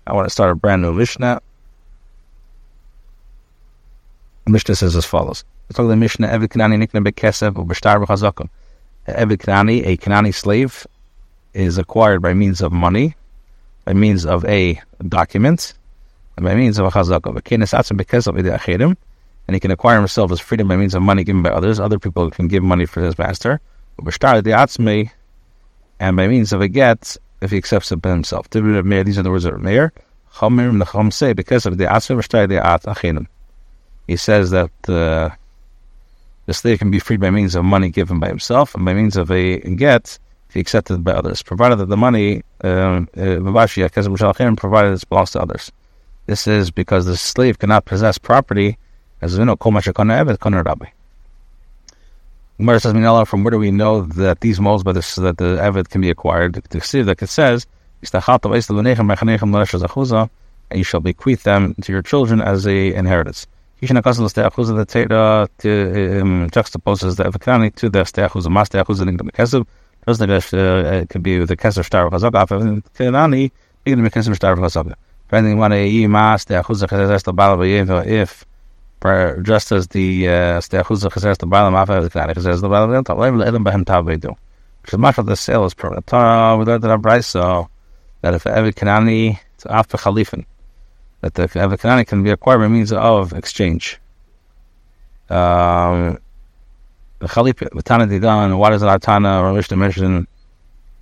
I 0.06 0.14
want 0.14 0.26
to 0.26 0.30
start 0.30 0.52
a 0.52 0.56
brand 0.56 0.82
new 0.82 0.92
Mishnah. 0.92 1.42
Mishnah 4.48 4.76
says 4.76 4.96
as 4.96 5.06
follows. 5.06 5.46
Let's 5.70 5.78
talk 5.78 5.88
the 5.88 5.96
Mishnah, 5.96 6.28
Evid 6.28 6.50
Kanani 6.50 6.86
Nikna 6.86 7.08
Bekesev, 7.08 7.54
Ubashtar 7.54 8.04
B'chazakim. 8.04 8.50
Evid 9.08 9.38
Kanani, 9.38 9.86
a 9.86 9.96
Kanani 9.96 10.34
slave, 10.34 10.86
is 11.54 11.78
acquired 11.78 12.22
by 12.22 12.34
means 12.34 12.62
of 12.62 12.74
money, 12.74 13.16
by 13.86 13.94
means 13.94 14.26
of 14.26 14.44
a 14.46 14.82
document, 15.08 15.74
by 16.36 16.56
means 16.56 16.80
of 16.80 16.86
a 16.86 16.90
chazakah. 16.90 17.34
And 19.48 19.56
he 19.56 19.60
can 19.60 19.72
acquire 19.72 19.98
himself 19.98 20.30
his 20.30 20.40
freedom 20.40 20.68
by 20.68 20.78
means 20.78 20.94
of 20.94 21.02
money 21.02 21.24
given 21.24 21.42
by 21.42 21.50
others. 21.50 21.80
Other 21.80 22.00
people 22.00 22.30
can 22.30 22.48
give 22.48 22.64
money 22.64 22.86
for 22.86 23.02
his 23.02 23.18
master. 23.18 23.60
And 26.00 26.18
by 26.18 26.28
means 26.28 26.54
of 26.54 26.62
a 26.62 26.68
get, 26.68 27.18
if 27.42 27.52
he 27.52 27.58
accepts 27.58 27.92
it 27.92 27.98
by 27.98 28.12
himself. 28.12 28.50
These 28.50 29.18
are 29.18 29.24
the 29.24 29.32
words 29.32 29.46
of 29.46 29.62
Meir. 29.62 29.92
Because 30.40 31.66
of 31.66 31.78
the 31.78 31.86
atzme 31.86 33.28
He 34.08 34.16
says 34.16 34.52
that 34.52 34.72
uh, 34.88 35.30
the 36.46 36.54
slave 36.54 36.80
can 36.80 36.92
be 36.92 37.00
freed 37.00 37.20
by 37.20 37.32
means 37.32 37.56
of 37.56 37.66
money 37.66 37.90
given 37.90 38.20
by 38.20 38.30
himself 38.30 38.76
and 38.76 38.86
by 38.86 38.94
means 38.94 39.18
of 39.18 39.32
a 39.32 39.60
get 39.76 40.20
if 40.52 40.56
he 40.56 40.60
accepted 40.60 41.02
by 41.02 41.14
others, 41.14 41.42
provided 41.42 41.78
that 41.78 41.88
the 41.88 41.96
money, 41.96 42.44
um, 42.62 43.08
uh, 43.16 43.40
provided 44.58 44.94
it 44.94 45.10
belongs 45.10 45.32
to 45.32 45.42
others. 45.42 45.72
This 46.26 46.48
is 46.48 46.72
because 46.72 47.06
the 47.06 47.18
slave 47.18 47.60
cannot 47.60 47.86
possess 47.86 48.18
property 48.18 48.78
as 49.22 49.38
we 49.38 49.46
know, 49.46 49.56
Gemara 49.56 49.84
says, 52.80 53.28
from 53.28 53.44
where 53.44 53.52
do 53.52 53.60
we 53.60 53.72
know 53.72 54.02
that 54.02 54.42
these 54.42 54.60
moles 54.60 54.84
by 54.84 54.92
this 54.92 55.16
that 55.16 55.38
the 55.38 55.58
Evid 55.58 55.90
can 55.90 56.02
be 56.02 56.10
acquired? 56.10 56.54
The 56.54 56.82
see 56.82 57.04
that 57.04 57.22
it 57.22 57.28
says, 57.28 57.68
and 58.02 58.12
you 60.78 60.84
shall 60.84 61.00
bequeath 61.02 61.44
them 61.44 61.76
to 61.82 61.92
your 61.92 62.02
children 62.02 62.42
as 62.42 62.66
a 62.66 62.94
inheritance. 62.94 63.46
The 63.80 63.88
Teda 63.88 65.50
um, 66.22 66.50
juxtaposes 66.50 67.18
the 67.18 67.26
Evikani 67.26 67.76
to 67.76 67.90
the 67.90 68.04
Steachuz, 68.04 68.50
Mas 68.50 68.70
Steachuz, 68.70 69.02
and 69.02 69.20
the 69.20 69.24
Kesub, 69.24 69.68
doesn't 70.06 70.30
it, 70.30 70.54
uh, 70.54 71.06
could 71.10 71.24
be 71.24 71.44
Kesser 71.58 71.84
Star 71.84 72.08
of 72.08 72.14
Chazak, 72.14 72.32
Kenani, 72.94 73.52
make 73.86 74.14
Star 74.36 74.54
of 74.54 74.60
Chazak. 74.60 74.96
The 75.32 75.40
the 77.88 78.04
if 78.06 78.46
just 79.44 79.72
as 79.72 79.88
the 79.88 80.24
Steachuz 80.26 81.04
Chazak, 81.04 81.38
the 81.38 81.46
the 81.46 82.10
Kenani 82.10 82.34
Chazak, 82.34 82.60
the 82.60 82.68
Bala, 82.68 83.02
the 83.02 83.16
Level 83.16 83.42
Edom 83.42 83.64
Behem 83.64 83.86
Tabedu. 83.86 84.36
Which 84.82 84.94
is 84.94 85.00
much 85.00 85.18
of 85.18 85.28
the 85.28 85.38
sale 85.38 85.64
is 85.64 85.74
permanent. 85.74 86.08
Torah, 86.08 86.58
we 86.58 86.66
learned 86.66 86.84
in 86.84 86.90
our 86.90 87.22
so 87.22 87.70
that 88.20 88.34
if 88.34 88.46
every 88.46 88.74
Kanani, 88.74 89.40
it's 89.56 89.66
after 89.68 89.98
Khalifin, 89.98 90.44
that 91.22 91.36
the 91.36 91.50
every 91.56 91.78
Kanani 91.78 92.06
can 92.06 92.24
be 92.24 92.32
acquired 92.32 92.60
by 92.60 92.68
means 92.68 92.92
of 92.92 93.32
exchange. 93.32 94.02
Um, 95.30 96.18
the 97.20 97.28
Chalip, 97.30 97.60
the 97.60 97.82
Tana 97.82 98.06
Didan, 98.06 98.58
why 98.58 98.72
does 98.72 98.84
our 98.84 99.00
Tana 99.00 99.42
or 99.42 99.54
Mishnah 99.54 99.78
mention 99.78 100.28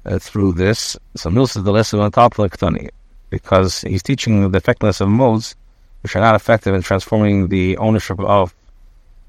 uh, 0.06 0.20
through 0.20 0.54
this? 0.54 0.98
So 1.16 1.32
Milsa 1.32 1.64
the 1.64 1.72
lesson 1.72 2.00
on 2.00 2.12
top 2.12 2.38
of 2.38 2.52
Ktani, 2.52 2.90
because 3.30 3.82
he's 3.82 4.04
teaching 4.04 4.52
the 4.52 4.58
effectiveness 4.58 5.02
of 5.02 5.10
modes 5.10 5.56
which 6.02 6.16
are 6.16 6.22
not 6.22 6.36
effective 6.36 6.74
in 6.74 6.82
transforming 6.82 7.50
the 7.50 7.78
ownership 7.78 8.20
of 8.20 8.56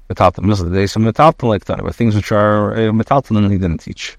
Metalton. 0.09 0.45
Milsa 0.45 0.69
the 0.69 0.75
day, 0.75 0.87
so 0.87 0.99
Metalton 0.99 1.49
like 1.49 1.65
Ktani, 1.65 1.83
but 1.83 1.95
things 1.95 2.15
which 2.15 2.31
are 2.31 2.73
uh, 2.73 2.91
Metalton 2.91 3.49
he 3.51 3.57
didn't 3.57 3.79
teach. 3.79 4.17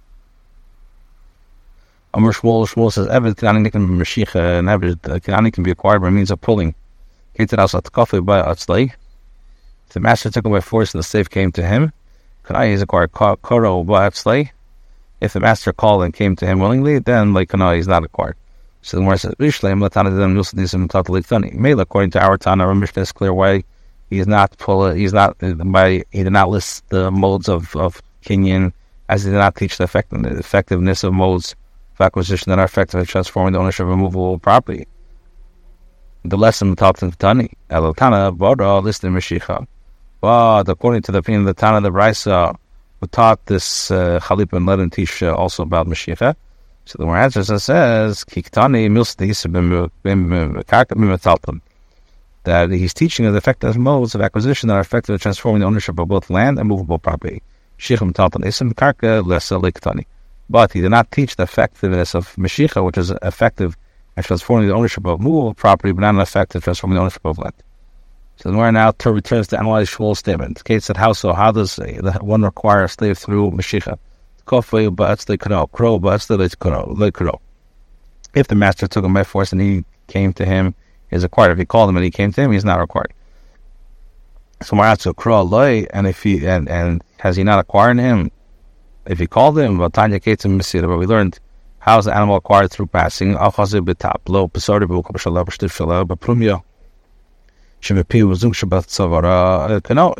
Amr 2.14 2.32
Shmuel, 2.32 2.68
Shmuel 2.68 2.92
says, 2.92 3.06
Eved 3.08 3.36
Kanani 3.36 3.72
can 3.72 3.86
be 3.86 4.04
Mashiach, 4.04 4.34
and 4.34 4.68
Eved 4.68 4.96
Kanani 5.20 5.52
can 5.52 5.62
be 5.62 5.70
acquired 5.70 6.02
by 6.02 6.10
means 6.10 6.30
of 6.30 6.40
pulling. 6.40 6.74
Kated 7.36 7.58
out 7.58 7.74
at 7.74 7.90
coffee 7.92 8.20
by 8.20 8.42
Atzlay. 8.42 8.92
The 9.90 10.00
master 10.00 10.30
took 10.30 10.44
him 10.44 10.52
by 10.52 10.60
force 10.60 10.94
and 10.94 10.98
the 10.98 11.02
slave 11.02 11.30
came 11.30 11.52
to 11.52 11.66
him. 11.66 11.92
Kanai 12.44 12.72
is 12.72 12.82
acquired 12.82 13.12
Koro 13.12 13.84
Ba'atzlay. 13.84 14.50
If 15.20 15.34
the 15.34 15.40
master 15.40 15.72
called 15.72 16.02
and 16.02 16.12
came 16.12 16.34
to 16.36 16.46
him 16.46 16.58
willingly, 16.58 16.98
then 16.98 17.32
like 17.32 17.50
Kanai 17.50 17.78
is 17.78 17.88
not 17.88 18.04
acquired. 18.04 18.36
So 18.82 18.96
the 18.96 19.02
Gemara 19.02 19.18
says, 19.18 19.34
Rishlem 19.36 19.80
Latana 19.80 20.16
Dem 20.16 20.34
Nusadisim 20.34 20.88
Tatalik 20.88 21.54
Mela, 21.54 21.82
according 21.82 22.10
to 22.10 22.22
our 22.22 22.36
Tana, 22.36 22.66
our 22.66 22.74
Mishnah 22.74 23.02
is 23.02 23.12
clear 23.12 23.32
why 23.32 23.62
he 24.10 24.18
is 24.18 24.26
not 24.26 24.58
pull 24.58 24.90
he's 24.92 25.12
not 25.12 25.38
by 25.38 26.04
he 26.10 26.22
did 26.22 26.32
not 26.32 26.50
list 26.50 26.86
the 26.90 27.10
modes 27.10 27.48
of, 27.48 27.74
of 27.76 28.02
Kenyan 28.24 28.72
as 29.08 29.24
he 29.24 29.30
did 29.30 29.38
not 29.38 29.56
teach 29.56 29.78
the, 29.78 29.84
effect, 29.84 30.10
the 30.10 30.36
effectiveness 30.36 31.04
of 31.04 31.14
modes 31.14 31.54
of 31.94 32.00
acquisition 32.00 32.50
that 32.50 32.58
are 32.58 32.64
effective 32.64 33.00
in 33.00 33.06
transforming 33.06 33.52
the 33.52 33.58
ownership 33.58 33.86
of 33.86 33.96
movable 33.96 34.38
property. 34.38 34.86
The 36.24 36.36
lesson 36.36 36.76
taught 36.76 37.02
in 37.02 37.12
Tani, 37.12 37.52
Elotana, 37.70 38.36
Bodo, 38.36 38.80
listed 38.80 39.10
Mashiach. 39.10 39.66
But 40.20 40.68
according 40.68 41.02
to 41.02 41.12
the 41.12 41.18
opinion 41.18 41.42
of 41.42 41.46
the 41.46 41.54
Tana 41.54 41.80
the 41.80 41.90
Brisa, 41.90 42.54
who 43.00 43.06
taught 43.06 43.44
this 43.46 43.90
uh, 43.90 44.20
Chalip 44.20 44.52
and 44.52 44.66
let 44.66 44.78
him 44.78 44.90
teach 44.90 45.22
uh, 45.22 45.34
also 45.34 45.62
about 45.62 45.88
Mashiach. 45.88 46.34
So 46.84 46.96
the 46.98 47.06
more 47.06 47.16
answers 47.16 47.46
says, 47.62 48.24
Kiktani 48.24 48.90
that 52.44 52.70
he's 52.70 52.94
teaching 52.94 53.30
the 53.30 53.36
effective 53.36 53.76
modes 53.76 54.14
of 54.14 54.20
acquisition 54.20 54.68
that 54.68 54.74
are 54.74 54.80
effective 54.80 55.14
in 55.14 55.18
transforming 55.18 55.60
the 55.60 55.66
ownership 55.66 55.98
of 55.98 56.08
both 56.08 56.28
land 56.28 56.58
and 56.58 56.68
movable 56.68 56.98
property. 56.98 57.42
Isim 57.78 58.12
karka 58.12 59.20
uh, 59.20 59.58
liktani. 59.60 60.04
But 60.50 60.72
he 60.72 60.80
did 60.80 60.90
not 60.90 61.10
teach 61.10 61.36
the 61.36 61.44
effectiveness 61.44 62.14
of 62.14 62.34
Mashiach, 62.36 62.84
which 62.84 62.98
is 62.98 63.12
effective 63.22 63.76
at 64.16 64.24
transforming 64.24 64.68
the 64.68 64.74
ownership 64.74 65.06
of 65.06 65.20
movable 65.20 65.54
property, 65.54 65.92
but 65.92 66.00
not 66.00 66.14
an 66.14 66.20
effective 66.20 66.64
transforming 66.64 66.96
the 66.96 67.00
ownership 67.00 67.24
of 67.24 67.38
land. 67.38 67.54
So 68.36 68.48
the 68.48 68.54
Gemara 68.54 68.72
now 68.72 68.92
returns 69.06 69.48
to 69.48 69.58
analyze 69.58 69.88
Shmuel's 69.88 70.18
statement. 70.18 70.64
Kate 70.64 70.82
said, 70.82 70.96
"How 70.96 71.12
so? 71.12 71.32
How 71.32 71.52
does 71.52 71.78
uh, 71.78 72.18
one 72.20 72.42
require 72.42 72.84
a 72.84 72.88
slave 72.88 73.18
through 73.18 73.52
Mashiach? 74.46 77.40
If 78.34 78.48
the 78.48 78.54
master 78.54 78.86
took 78.86 79.04
him 79.04 79.12
by 79.12 79.24
force 79.24 79.52
and 79.52 79.60
he 79.60 79.84
came 80.06 80.32
to 80.34 80.46
him, 80.46 80.74
is 81.10 81.24
acquired. 81.24 81.52
If 81.52 81.58
he 81.58 81.64
called 81.64 81.90
him 81.90 81.96
and 81.96 82.04
he 82.04 82.10
came 82.10 82.32
to 82.32 82.42
him, 82.42 82.52
he's 82.52 82.64
not 82.64 82.80
required. 82.80 83.12
So 84.62 84.76
Maratzu 84.76 85.14
Kro 85.14 85.42
loy, 85.42 85.86
and 85.92 86.06
if 86.06 86.22
he 86.22 86.46
and 86.46 86.68
and 86.68 87.02
has 87.18 87.36
he 87.36 87.44
not 87.44 87.58
acquired 87.58 87.98
him? 87.98 88.30
If 89.06 89.18
he 89.18 89.26
called 89.26 89.58
him, 89.58 89.78
but 89.78 89.92
Tanya 89.92 90.20
Kates 90.20 90.44
and 90.44 90.58
But 90.58 90.96
we 90.96 91.06
learned 91.06 91.40
how 91.80 91.98
is 91.98 92.04
the 92.04 92.14
animal 92.14 92.36
acquired 92.36 92.70
through 92.70 92.86
passing? 92.86 93.34
If 93.34 93.56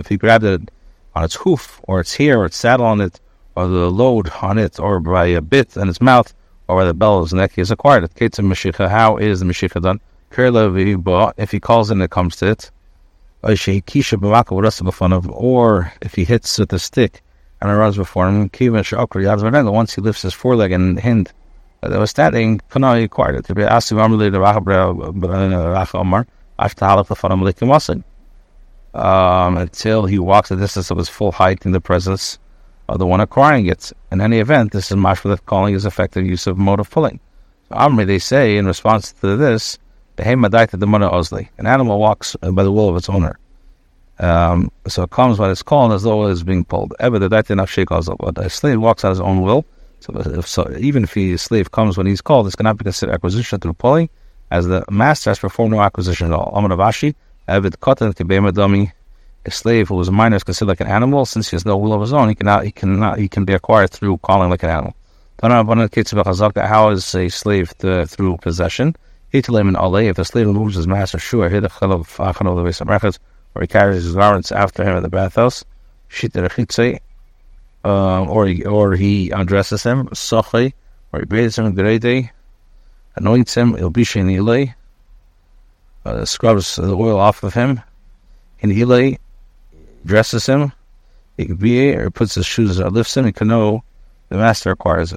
he 0.08 0.16
grabbed 0.16 0.44
it 0.44 0.70
on 1.14 1.24
its 1.24 1.34
hoof, 1.36 1.80
or 1.84 2.00
its 2.00 2.14
hair, 2.14 2.40
or 2.40 2.46
its 2.46 2.56
saddle 2.56 2.86
on 2.86 3.00
it, 3.00 3.20
or 3.54 3.66
the 3.66 3.90
load 3.90 4.30
on 4.40 4.58
it, 4.58 4.80
or 4.80 5.00
by 5.00 5.26
a 5.26 5.40
bit 5.40 5.76
in 5.76 5.88
its 5.88 6.00
mouth, 6.00 6.32
or 6.68 6.76
by 6.76 6.84
the 6.84 6.94
bell 6.94 7.18
of 7.18 7.24
his 7.24 7.34
neck, 7.34 7.52
he 7.54 7.60
has 7.60 7.70
acquired 7.70 8.04
it. 8.04 8.12
How 8.78 9.16
is 9.16 9.40
the 9.40 9.46
Mashiach 9.46 9.82
done? 9.82 10.00
If 11.36 11.50
he 11.50 11.60
calls 11.60 11.90
and 11.90 12.02
it 12.02 12.10
comes 12.10 12.36
to 12.36 12.46
it, 12.46 12.70
or 13.42 13.52
if 16.00 16.14
he 16.14 16.24
hits 16.24 16.58
with 16.58 16.72
a 16.72 16.78
stick 16.78 17.22
and 17.60 17.70
it 17.70 17.74
runs 17.74 17.96
before 17.96 18.28
him, 18.28 18.50
once 19.72 19.94
he 19.94 20.00
lifts 20.00 20.22
his 20.22 20.32
foreleg 20.32 20.72
and 20.72 21.00
hind 21.00 21.32
uh, 21.82 21.88
that 21.88 21.98
was 21.98 22.10
standing, 22.10 22.60
he 22.72 23.02
acquired 23.02 23.34
it. 23.34 23.44
To 23.46 23.54
be. 23.54 23.64
Um, 28.94 29.56
until 29.56 30.04
he 30.06 30.18
walks 30.18 30.48
the 30.50 30.56
distance 30.56 30.90
of 30.90 30.98
his 30.98 31.08
full 31.08 31.32
height 31.32 31.66
in 31.66 31.72
the 31.72 31.80
presence 31.80 32.38
the 32.96 33.06
one 33.06 33.20
acquiring 33.20 33.66
it. 33.66 33.92
In 34.10 34.20
any 34.20 34.38
event, 34.38 34.72
this 34.72 34.90
is 34.90 34.96
mashma 34.96 35.30
that 35.30 35.46
calling 35.46 35.74
is 35.74 35.86
effective 35.86 36.26
use 36.26 36.46
of 36.46 36.58
mode 36.58 36.80
of 36.80 36.90
pulling. 36.90 37.20
So 37.68 37.76
Amri, 37.76 38.06
they 38.06 38.18
say 38.18 38.56
in 38.56 38.66
response 38.66 39.12
to 39.12 39.36
this, 39.36 39.78
the 40.16 40.22
Hemadaita 40.22 40.78
the 40.78 40.86
Mana 40.86 41.10
Ozli. 41.10 41.48
An 41.58 41.66
animal 41.66 41.98
walks 41.98 42.36
by 42.36 42.62
the 42.62 42.72
will 42.72 42.88
of 42.88 42.96
its 42.96 43.08
owner. 43.08 43.38
Um, 44.18 44.70
so 44.86 45.02
it 45.02 45.10
comes 45.10 45.38
when 45.38 45.50
it's 45.50 45.62
called 45.62 45.92
as 45.92 46.02
though 46.02 46.26
it 46.26 46.32
is 46.32 46.42
being 46.42 46.64
pulled. 46.64 46.94
Ever 47.00 47.18
the 47.18 47.28
Daita 47.28 47.56
Nafshik 47.56 48.16
But 48.18 48.38
a 48.38 48.50
slave 48.50 48.80
walks 48.80 49.04
on 49.04 49.10
his 49.10 49.20
own 49.20 49.40
will. 49.40 49.64
So, 50.00 50.12
if, 50.16 50.48
so 50.48 50.68
even 50.78 51.04
if 51.04 51.14
his 51.14 51.42
slave 51.42 51.70
comes 51.70 51.96
when 51.96 52.06
he's 52.06 52.20
called, 52.20 52.46
this 52.46 52.56
cannot 52.56 52.76
be 52.76 52.84
considered 52.84 53.14
acquisition 53.14 53.60
through 53.60 53.74
pulling, 53.74 54.10
as 54.50 54.66
the 54.66 54.84
master 54.90 55.30
has 55.30 55.38
performed 55.38 55.72
no 55.72 55.80
acquisition 55.80 56.26
at 56.26 56.32
all. 56.32 56.52
Amanavashi, 56.56 57.14
Evid 57.48 57.76
Kotan 57.76 58.12
Kibema 58.12 58.50
Dami, 58.50 58.92
a 59.44 59.50
slave 59.50 59.88
who 59.88 60.00
is 60.00 60.08
a 60.08 60.12
minor 60.12 60.36
is 60.36 60.44
considered 60.44 60.68
like 60.68 60.80
an 60.80 60.86
animal, 60.86 61.24
since 61.26 61.50
he 61.50 61.56
has 61.56 61.66
no 61.66 61.76
will 61.76 61.92
of 61.92 62.00
his 62.00 62.12
own, 62.12 62.28
he 62.28 62.34
cannot 62.34 62.64
he 62.64 62.72
cannot 62.72 63.18
he 63.18 63.28
can 63.28 63.44
be 63.44 63.52
acquired 63.52 63.90
through 63.90 64.18
calling 64.18 64.50
like 64.50 64.62
an 64.62 64.70
animal. 64.70 64.94
How 65.42 66.90
is 66.90 67.14
a 67.14 67.28
slave 67.28 67.70
through 67.70 68.36
possession? 68.38 68.94
If 69.32 69.46
the 69.46 70.24
slave 70.24 70.46
removes 70.46 70.76
his 70.76 70.86
master, 70.86 71.18
sure, 71.18 71.48
Records, 71.48 73.18
or 73.54 73.62
he 73.62 73.66
carries 73.66 74.04
his 74.04 74.14
garments 74.14 74.52
after 74.52 74.84
him 74.84 74.96
at 74.96 75.02
the 75.02 75.08
bathhouse, 75.08 75.64
uh, 77.84 78.24
or 78.24 78.46
he, 78.46 78.64
or 78.64 78.94
he 78.94 79.30
undresses 79.30 79.82
him, 79.82 80.08
or 80.32 81.18
he 81.18 81.24
bathes 81.26 81.58
him 81.58 81.76
in 81.76 82.30
anoints 83.16 83.54
him, 83.54 83.72
ilbishin 83.74 84.74
uh, 86.04 86.24
scrubs 86.24 86.76
the 86.76 86.94
oil 86.94 87.18
off 87.18 87.42
of 87.42 87.54
him, 87.54 87.80
in 88.60 88.70
ilay, 88.70 89.18
dresses 90.04 90.46
him, 90.46 90.72
it 91.38 91.58
be 91.58 91.94
or 91.94 92.10
puts 92.10 92.34
his 92.34 92.46
shoes 92.46 92.80
or 92.80 92.90
lifts 92.90 93.16
him, 93.16 93.24
he 93.24 93.32
can 93.32 93.48
know 93.48 93.82
the 94.28 94.36
master 94.36 94.70
acquires. 94.70 95.12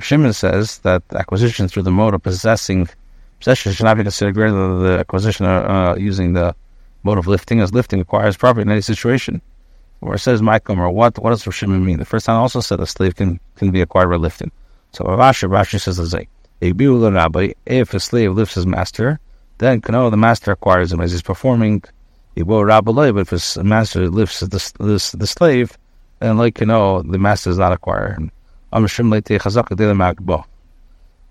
Shimon 0.00 0.32
says 0.32 0.78
that 0.78 1.02
acquisition 1.14 1.68
through 1.68 1.82
the 1.82 1.90
mode 1.90 2.14
of 2.14 2.22
possessing 2.22 2.88
possession 3.38 3.72
should 3.72 3.84
not 3.84 3.96
be 3.96 4.02
considered 4.02 4.34
greater 4.34 4.52
than 4.52 4.82
the 4.82 4.98
acquisition 4.98 5.46
uh, 5.46 5.94
using 5.98 6.32
the 6.32 6.54
mode 7.02 7.18
of 7.18 7.26
lifting, 7.26 7.60
as 7.60 7.74
lifting 7.74 8.00
acquires 8.00 8.36
property 8.36 8.62
in 8.62 8.70
any 8.70 8.80
situation. 8.80 9.42
Where 10.00 10.14
it 10.14 10.20
says 10.20 10.42
Maikom 10.42 10.78
or 10.78 10.90
what, 10.90 11.18
what 11.18 11.30
does 11.30 11.42
Shimon 11.42 11.84
mean? 11.84 11.98
The 11.98 12.04
first 12.04 12.26
time 12.26 12.36
also 12.36 12.60
said 12.60 12.80
a 12.80 12.86
slave 12.86 13.14
can, 13.14 13.38
can 13.56 13.70
be 13.70 13.80
acquired 13.80 14.10
by 14.10 14.16
lifting. 14.16 14.50
So 14.92 15.04
Rashi, 15.04 15.48
Rashi 15.48 15.80
says 15.80 15.98
the. 15.98 17.54
If 17.66 17.94
a 17.94 18.00
slave 18.00 18.32
lifts 18.32 18.54
his 18.54 18.66
master, 18.66 19.20
then 19.62 19.80
Kano, 19.80 20.10
the 20.10 20.16
master 20.16 20.50
acquires 20.50 20.92
him 20.92 21.00
as 21.00 21.12
he's 21.12 21.22
performing 21.22 21.84
Ibo 22.36 22.62
Rabbalay, 22.62 23.14
but 23.14 23.20
if 23.20 23.30
his 23.30 23.56
master 23.58 24.10
lifts 24.10 24.40
the, 24.40 24.48
the, 24.48 25.16
the 25.16 25.26
slave, 25.26 25.78
then 26.18 26.36
like 26.36 26.60
know, 26.60 27.02
the 27.02 27.18
master 27.18 27.50
does 27.50 27.58
not 27.58 27.72
acquire 27.72 28.14
him. 28.14 28.32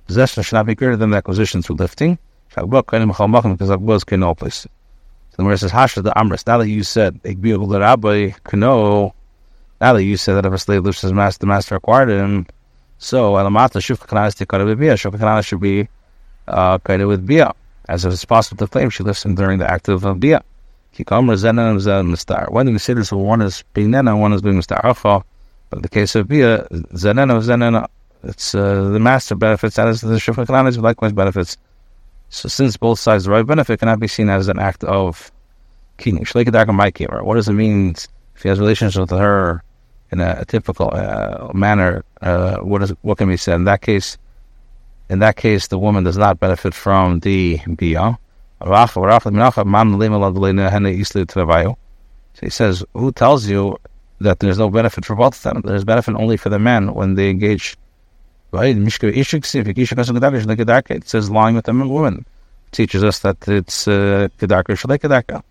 Possession 0.07 0.43
should 0.43 0.55
not 0.55 0.65
be 0.65 0.75
greater 0.75 0.95
than 0.95 1.09
the 1.09 1.17
acquisition 1.17 1.61
through 1.61 1.75
lifting. 1.75 2.17
Because 2.49 2.65
Akbos 2.65 4.05
can 4.05 4.19
no 4.19 4.35
place. 4.35 4.61
So 4.61 4.69
the 5.31 5.43
Gemara 5.43 5.57
says, 5.57 5.71
Hasha 5.71 6.01
the 6.01 6.11
Amris. 6.11 6.47
Now 6.47 6.57
that 6.59 6.69
you 6.69 6.83
said, 6.83 7.19
Kano, 8.43 9.13
now 9.81 9.93
that 9.93 10.03
you 10.03 10.17
said 10.17 10.35
that 10.35 10.45
if 10.45 10.53
a 10.53 10.57
slave 10.57 10.83
lifts 10.83 11.01
his 11.01 11.13
master, 11.13 11.39
the 11.39 11.47
master 11.47 11.75
acquired 11.75 12.09
him, 12.09 12.45
so 12.97 13.33
Alamata 13.33 13.81
Shufka 13.81 14.07
Kanas 14.07 14.35
Tikara 14.35 14.77
Bia, 14.77 14.93
Shufka 14.93 15.43
should 15.43 15.59
be 15.59 15.89
uh, 16.47 16.77
with 16.87 17.25
Bia 17.25 17.53
as 17.91 18.05
it's 18.05 18.23
possible 18.23 18.65
to 18.65 18.71
claim 18.71 18.89
she 18.89 19.03
him 19.03 19.35
during 19.35 19.59
the 19.59 19.69
act 19.69 19.89
of 19.89 20.19
Bia. 20.19 20.41
When 21.07 21.27
we 21.27 21.37
say 22.77 22.93
this, 22.93 23.11
one 23.11 23.41
is 23.41 23.63
being 23.73 23.91
Nena, 23.91 24.15
one 24.15 24.33
is 24.33 24.41
being 24.41 24.59
Mistar. 24.59 25.23
But 25.69 25.75
in 25.77 25.81
the 25.81 25.89
case 25.89 26.15
of 26.15 26.27
Bia, 26.27 26.67
Zanena, 26.95 27.41
Zanena, 27.41 27.87
it's 28.23 28.55
uh, 28.55 28.89
the 28.89 28.99
master 28.99 29.35
benefits, 29.35 29.75
that 29.75 29.89
is 29.89 30.01
the 30.01 30.15
Shufra 30.15 30.45
Kalanis 30.45 30.77
likewise 30.81 31.11
benefits. 31.11 31.57
So 32.29 32.47
since 32.47 32.77
both 32.77 32.99
sides 32.99 33.27
right 33.27 33.45
benefit 33.45 33.79
cannot 33.79 33.99
be 33.99 34.07
seen 34.07 34.29
as 34.29 34.47
an 34.47 34.59
act 34.59 34.85
of 34.85 35.29
keening. 35.97 36.25
What 36.33 37.35
does 37.35 37.47
it 37.49 37.53
mean 37.53 37.95
if 38.35 38.41
he 38.41 38.49
has 38.49 38.59
relations 38.59 38.97
with 38.97 39.09
her 39.09 39.63
in 40.11 40.21
a, 40.21 40.37
a 40.39 40.45
typical 40.45 40.91
uh, 40.93 41.51
manner? 41.53 42.05
Uh, 42.21 42.57
what 42.59 42.83
is 42.83 42.91
what 43.01 43.17
can 43.17 43.27
be 43.27 43.37
said 43.37 43.55
in 43.55 43.65
that 43.65 43.81
case? 43.81 44.17
In 45.11 45.19
that 45.19 45.35
case, 45.35 45.67
the 45.67 45.77
woman 45.77 46.03
does 46.05 46.17
not 46.17 46.39
benefit 46.39 46.73
from 46.73 47.19
the 47.19 47.59
bia. 47.75 48.17
So 48.63 49.17
he 52.39 52.49
says, 52.49 52.85
who 52.93 53.11
tells 53.11 53.49
you 53.49 53.77
that 54.21 54.39
there's 54.39 54.57
no 54.57 54.69
benefit 54.69 55.03
for 55.03 55.17
both 55.17 55.35
of 55.35 55.43
them? 55.43 55.61
There's 55.65 55.83
benefit 55.83 56.15
only 56.15 56.37
for 56.37 56.47
the 56.47 56.59
men 56.59 56.93
when 56.93 57.15
they 57.15 57.29
engage. 57.29 57.75
It 58.53 58.91
says 61.07 61.29
lying 61.29 61.55
with 61.55 61.65
the 61.65 61.73
woman. 61.73 62.25
It 62.67 62.71
teaches 62.71 63.03
us 63.03 63.19
that 63.19 63.45
it's 63.49 63.85
kedarka 63.87 64.77
shalei 64.79 64.97
kedarka. 64.97 65.43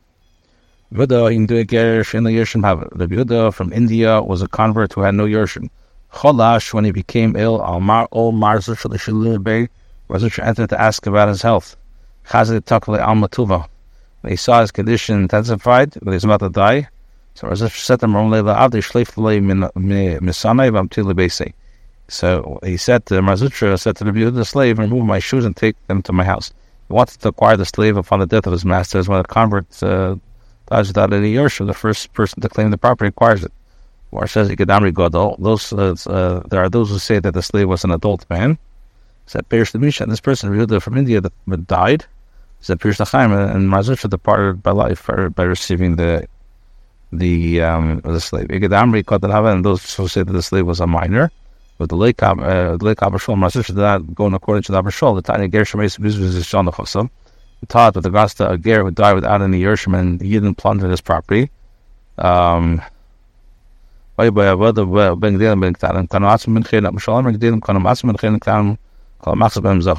Yehuda 0.91 3.53
from 3.53 3.73
India 3.75 4.23
was 4.23 4.41
a 4.41 4.49
convert 4.49 4.95
who 4.95 5.03
had 5.03 5.15
no 5.15 5.25
Yershim. 5.25 5.69
When 6.13 6.85
he 6.85 6.91
became 6.91 7.37
ill, 7.37 7.63
Almar 7.63 8.09
Ol 8.13 8.33
Marzer 8.33 8.75
Shalishilubei, 8.77 9.69
Razusha 10.09 10.45
entered 10.45 10.69
to 10.71 10.81
ask 10.81 11.07
about 11.07 11.29
his 11.29 11.41
health. 11.41 11.77
Chazit 12.27 12.65
Takle 12.67 12.97
Al. 12.97 13.17
When 14.21 14.31
he 14.31 14.37
saw 14.37 14.61
his 14.61 14.71
condition 14.71 15.23
intensified, 15.23 15.93
that 15.93 16.13
he's 16.13 16.25
about 16.25 16.41
to 16.41 16.51
die, 16.51 16.89
so 17.35 17.47
Razusha 17.49 17.81
said 17.81 18.01
to 18.01 18.07
him, 18.07 18.13
Avdi 18.13 18.83
Misanai. 20.21 21.53
So 22.09 22.59
he 22.65 22.77
said 22.77 23.07
to 23.07 23.23
Mar 23.23 23.37
Zutra, 23.37 23.79
said 23.79 23.97
to 23.97 24.05
the, 24.05 24.31
the 24.31 24.45
slave, 24.45 24.79
remove 24.79 25.07
my 25.07 25.21
shoes 25.21 25.45
and 25.45 25.57
take 25.57 25.77
them 25.87 26.03
to 26.03 26.13
my 26.13 26.25
house. 26.25 26.53
He 26.89 26.93
wanted 26.93 27.21
to 27.21 27.29
acquire 27.29 27.57
the 27.57 27.65
slave 27.65 27.97
upon 27.97 28.19
the 28.19 28.27
death 28.27 28.47
of 28.47 28.53
his 28.53 28.65
master, 28.65 28.99
as 28.99 29.09
when 29.09 29.21
a 29.21 29.25
convert 29.25 29.83
uh, 29.83 30.17
dies 30.69 30.89
without 30.89 31.13
any 31.13 31.33
Yershim, 31.33 31.67
the 31.67 31.73
first 31.73 32.13
person 32.13 32.43
to 32.43 32.49
claim 32.49 32.71
the 32.71 32.79
property 32.79 33.09
acquires 33.09 33.45
it 33.45 33.53
or 34.13 34.27
says 34.27 34.49
Ikadamri 34.49 34.93
Godol, 34.93 35.37
those 35.39 35.73
uh, 35.73 35.95
uh, 36.11 36.41
there 36.49 36.63
are 36.63 36.69
those 36.69 36.91
who 36.91 36.99
say 36.99 37.19
that 37.19 37.35
the 37.35 37.43
slave 37.43 37.69
was 37.69 37.85
an 37.85 37.91
adult 37.91 38.29
man. 38.29 38.59
Said 39.27 39.49
Pirish 39.49 39.79
Misha, 39.79 40.07
this 40.07 40.21
person 40.21 40.51
Yehuda 40.51 40.83
from 40.83 40.97
India 40.97 41.21
that 41.21 41.67
died. 41.67 42.05
Said 42.61 42.81
Pirish 42.81 42.99
Chaim 43.07 43.33
and 43.33 43.71
Mazusha 43.71 44.11
departed 44.11 44.63
by 44.63 44.73
life 44.73 45.09
by 45.35 45.45
receiving 45.45 45.97
the 45.97 46.27
the 47.13 47.63
um, 47.63 48.01
the 48.01 48.21
slave. 48.21 48.49
Ikadamri 48.49 49.05
Kotanava, 49.05 49.53
and 49.53 49.65
those 49.65 49.95
who 49.95 50.09
say 50.09 50.23
that 50.23 50.33
the 50.33 50.43
slave 50.43 50.67
was 50.67 50.81
a 50.81 50.87
minor. 50.87 51.31
But 51.79 51.89
the 51.89 51.97
Lake 51.97 52.23
uh, 52.23 52.35
Lake 52.81 52.99
Abashol 52.99 53.37
Mazusha 53.37 53.69
did 53.69 53.77
not 53.77 54.15
go 54.15 54.27
in 54.27 54.35
according 54.35 54.65
to 54.65 54.73
the 54.73 54.83
Abashol. 54.83 55.15
The 55.15 55.23
tiny 55.23 55.49
Gershom 55.49 55.81
is 55.81 56.47
Shon 56.47 56.67
the. 56.67 57.11
Taught 57.69 57.95
with 57.95 58.05
the 58.05 58.11
Gasta 58.11 58.59
Ger 58.59 58.83
who 58.83 58.91
died 58.91 59.15
without 59.15 59.43
any 59.43 59.61
Yershim 59.61 59.99
and 59.99 60.21
he 60.21 60.31
didn't 60.31 60.55
plunder 60.55 60.89
his 60.89 61.01
property. 61.01 61.51
Um, 62.19 62.83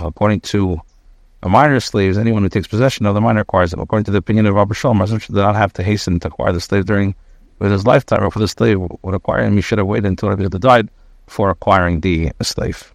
according 0.01 0.41
to 0.41 0.79
a 1.43 1.49
minor 1.49 1.79
slaves, 1.79 2.17
anyone 2.17 2.43
who 2.43 2.49
takes 2.49 2.67
possession 2.67 3.05
of 3.07 3.15
the 3.15 3.21
minor 3.21 3.41
acquires 3.41 3.71
them. 3.71 3.79
According 3.79 4.05
to 4.05 4.11
the 4.11 4.19
opinion 4.19 4.45
of 4.45 4.53
Rabbi 4.53 4.75
Shalom, 4.75 4.99
Rasul 4.99 5.17
did 5.17 5.31
not 5.31 5.55
have 5.55 5.73
to 5.73 5.83
hasten 5.83 6.19
to 6.19 6.27
acquire 6.27 6.51
the 6.51 6.61
slave 6.61 6.85
during 6.85 7.15
his 7.59 7.85
lifetime, 7.85 8.23
or 8.23 8.29
for 8.31 8.39
the 8.39 8.47
slave 8.47 8.79
would 8.79 9.15
acquire 9.15 9.43
him, 9.43 9.55
he 9.55 9.61
should 9.61 9.77
have 9.77 9.87
waited 9.87 10.05
until 10.05 10.35
he 10.35 10.47
died 10.49 10.89
before 11.25 11.49
acquiring 11.49 12.01
the 12.01 12.31
slave. 12.41 12.93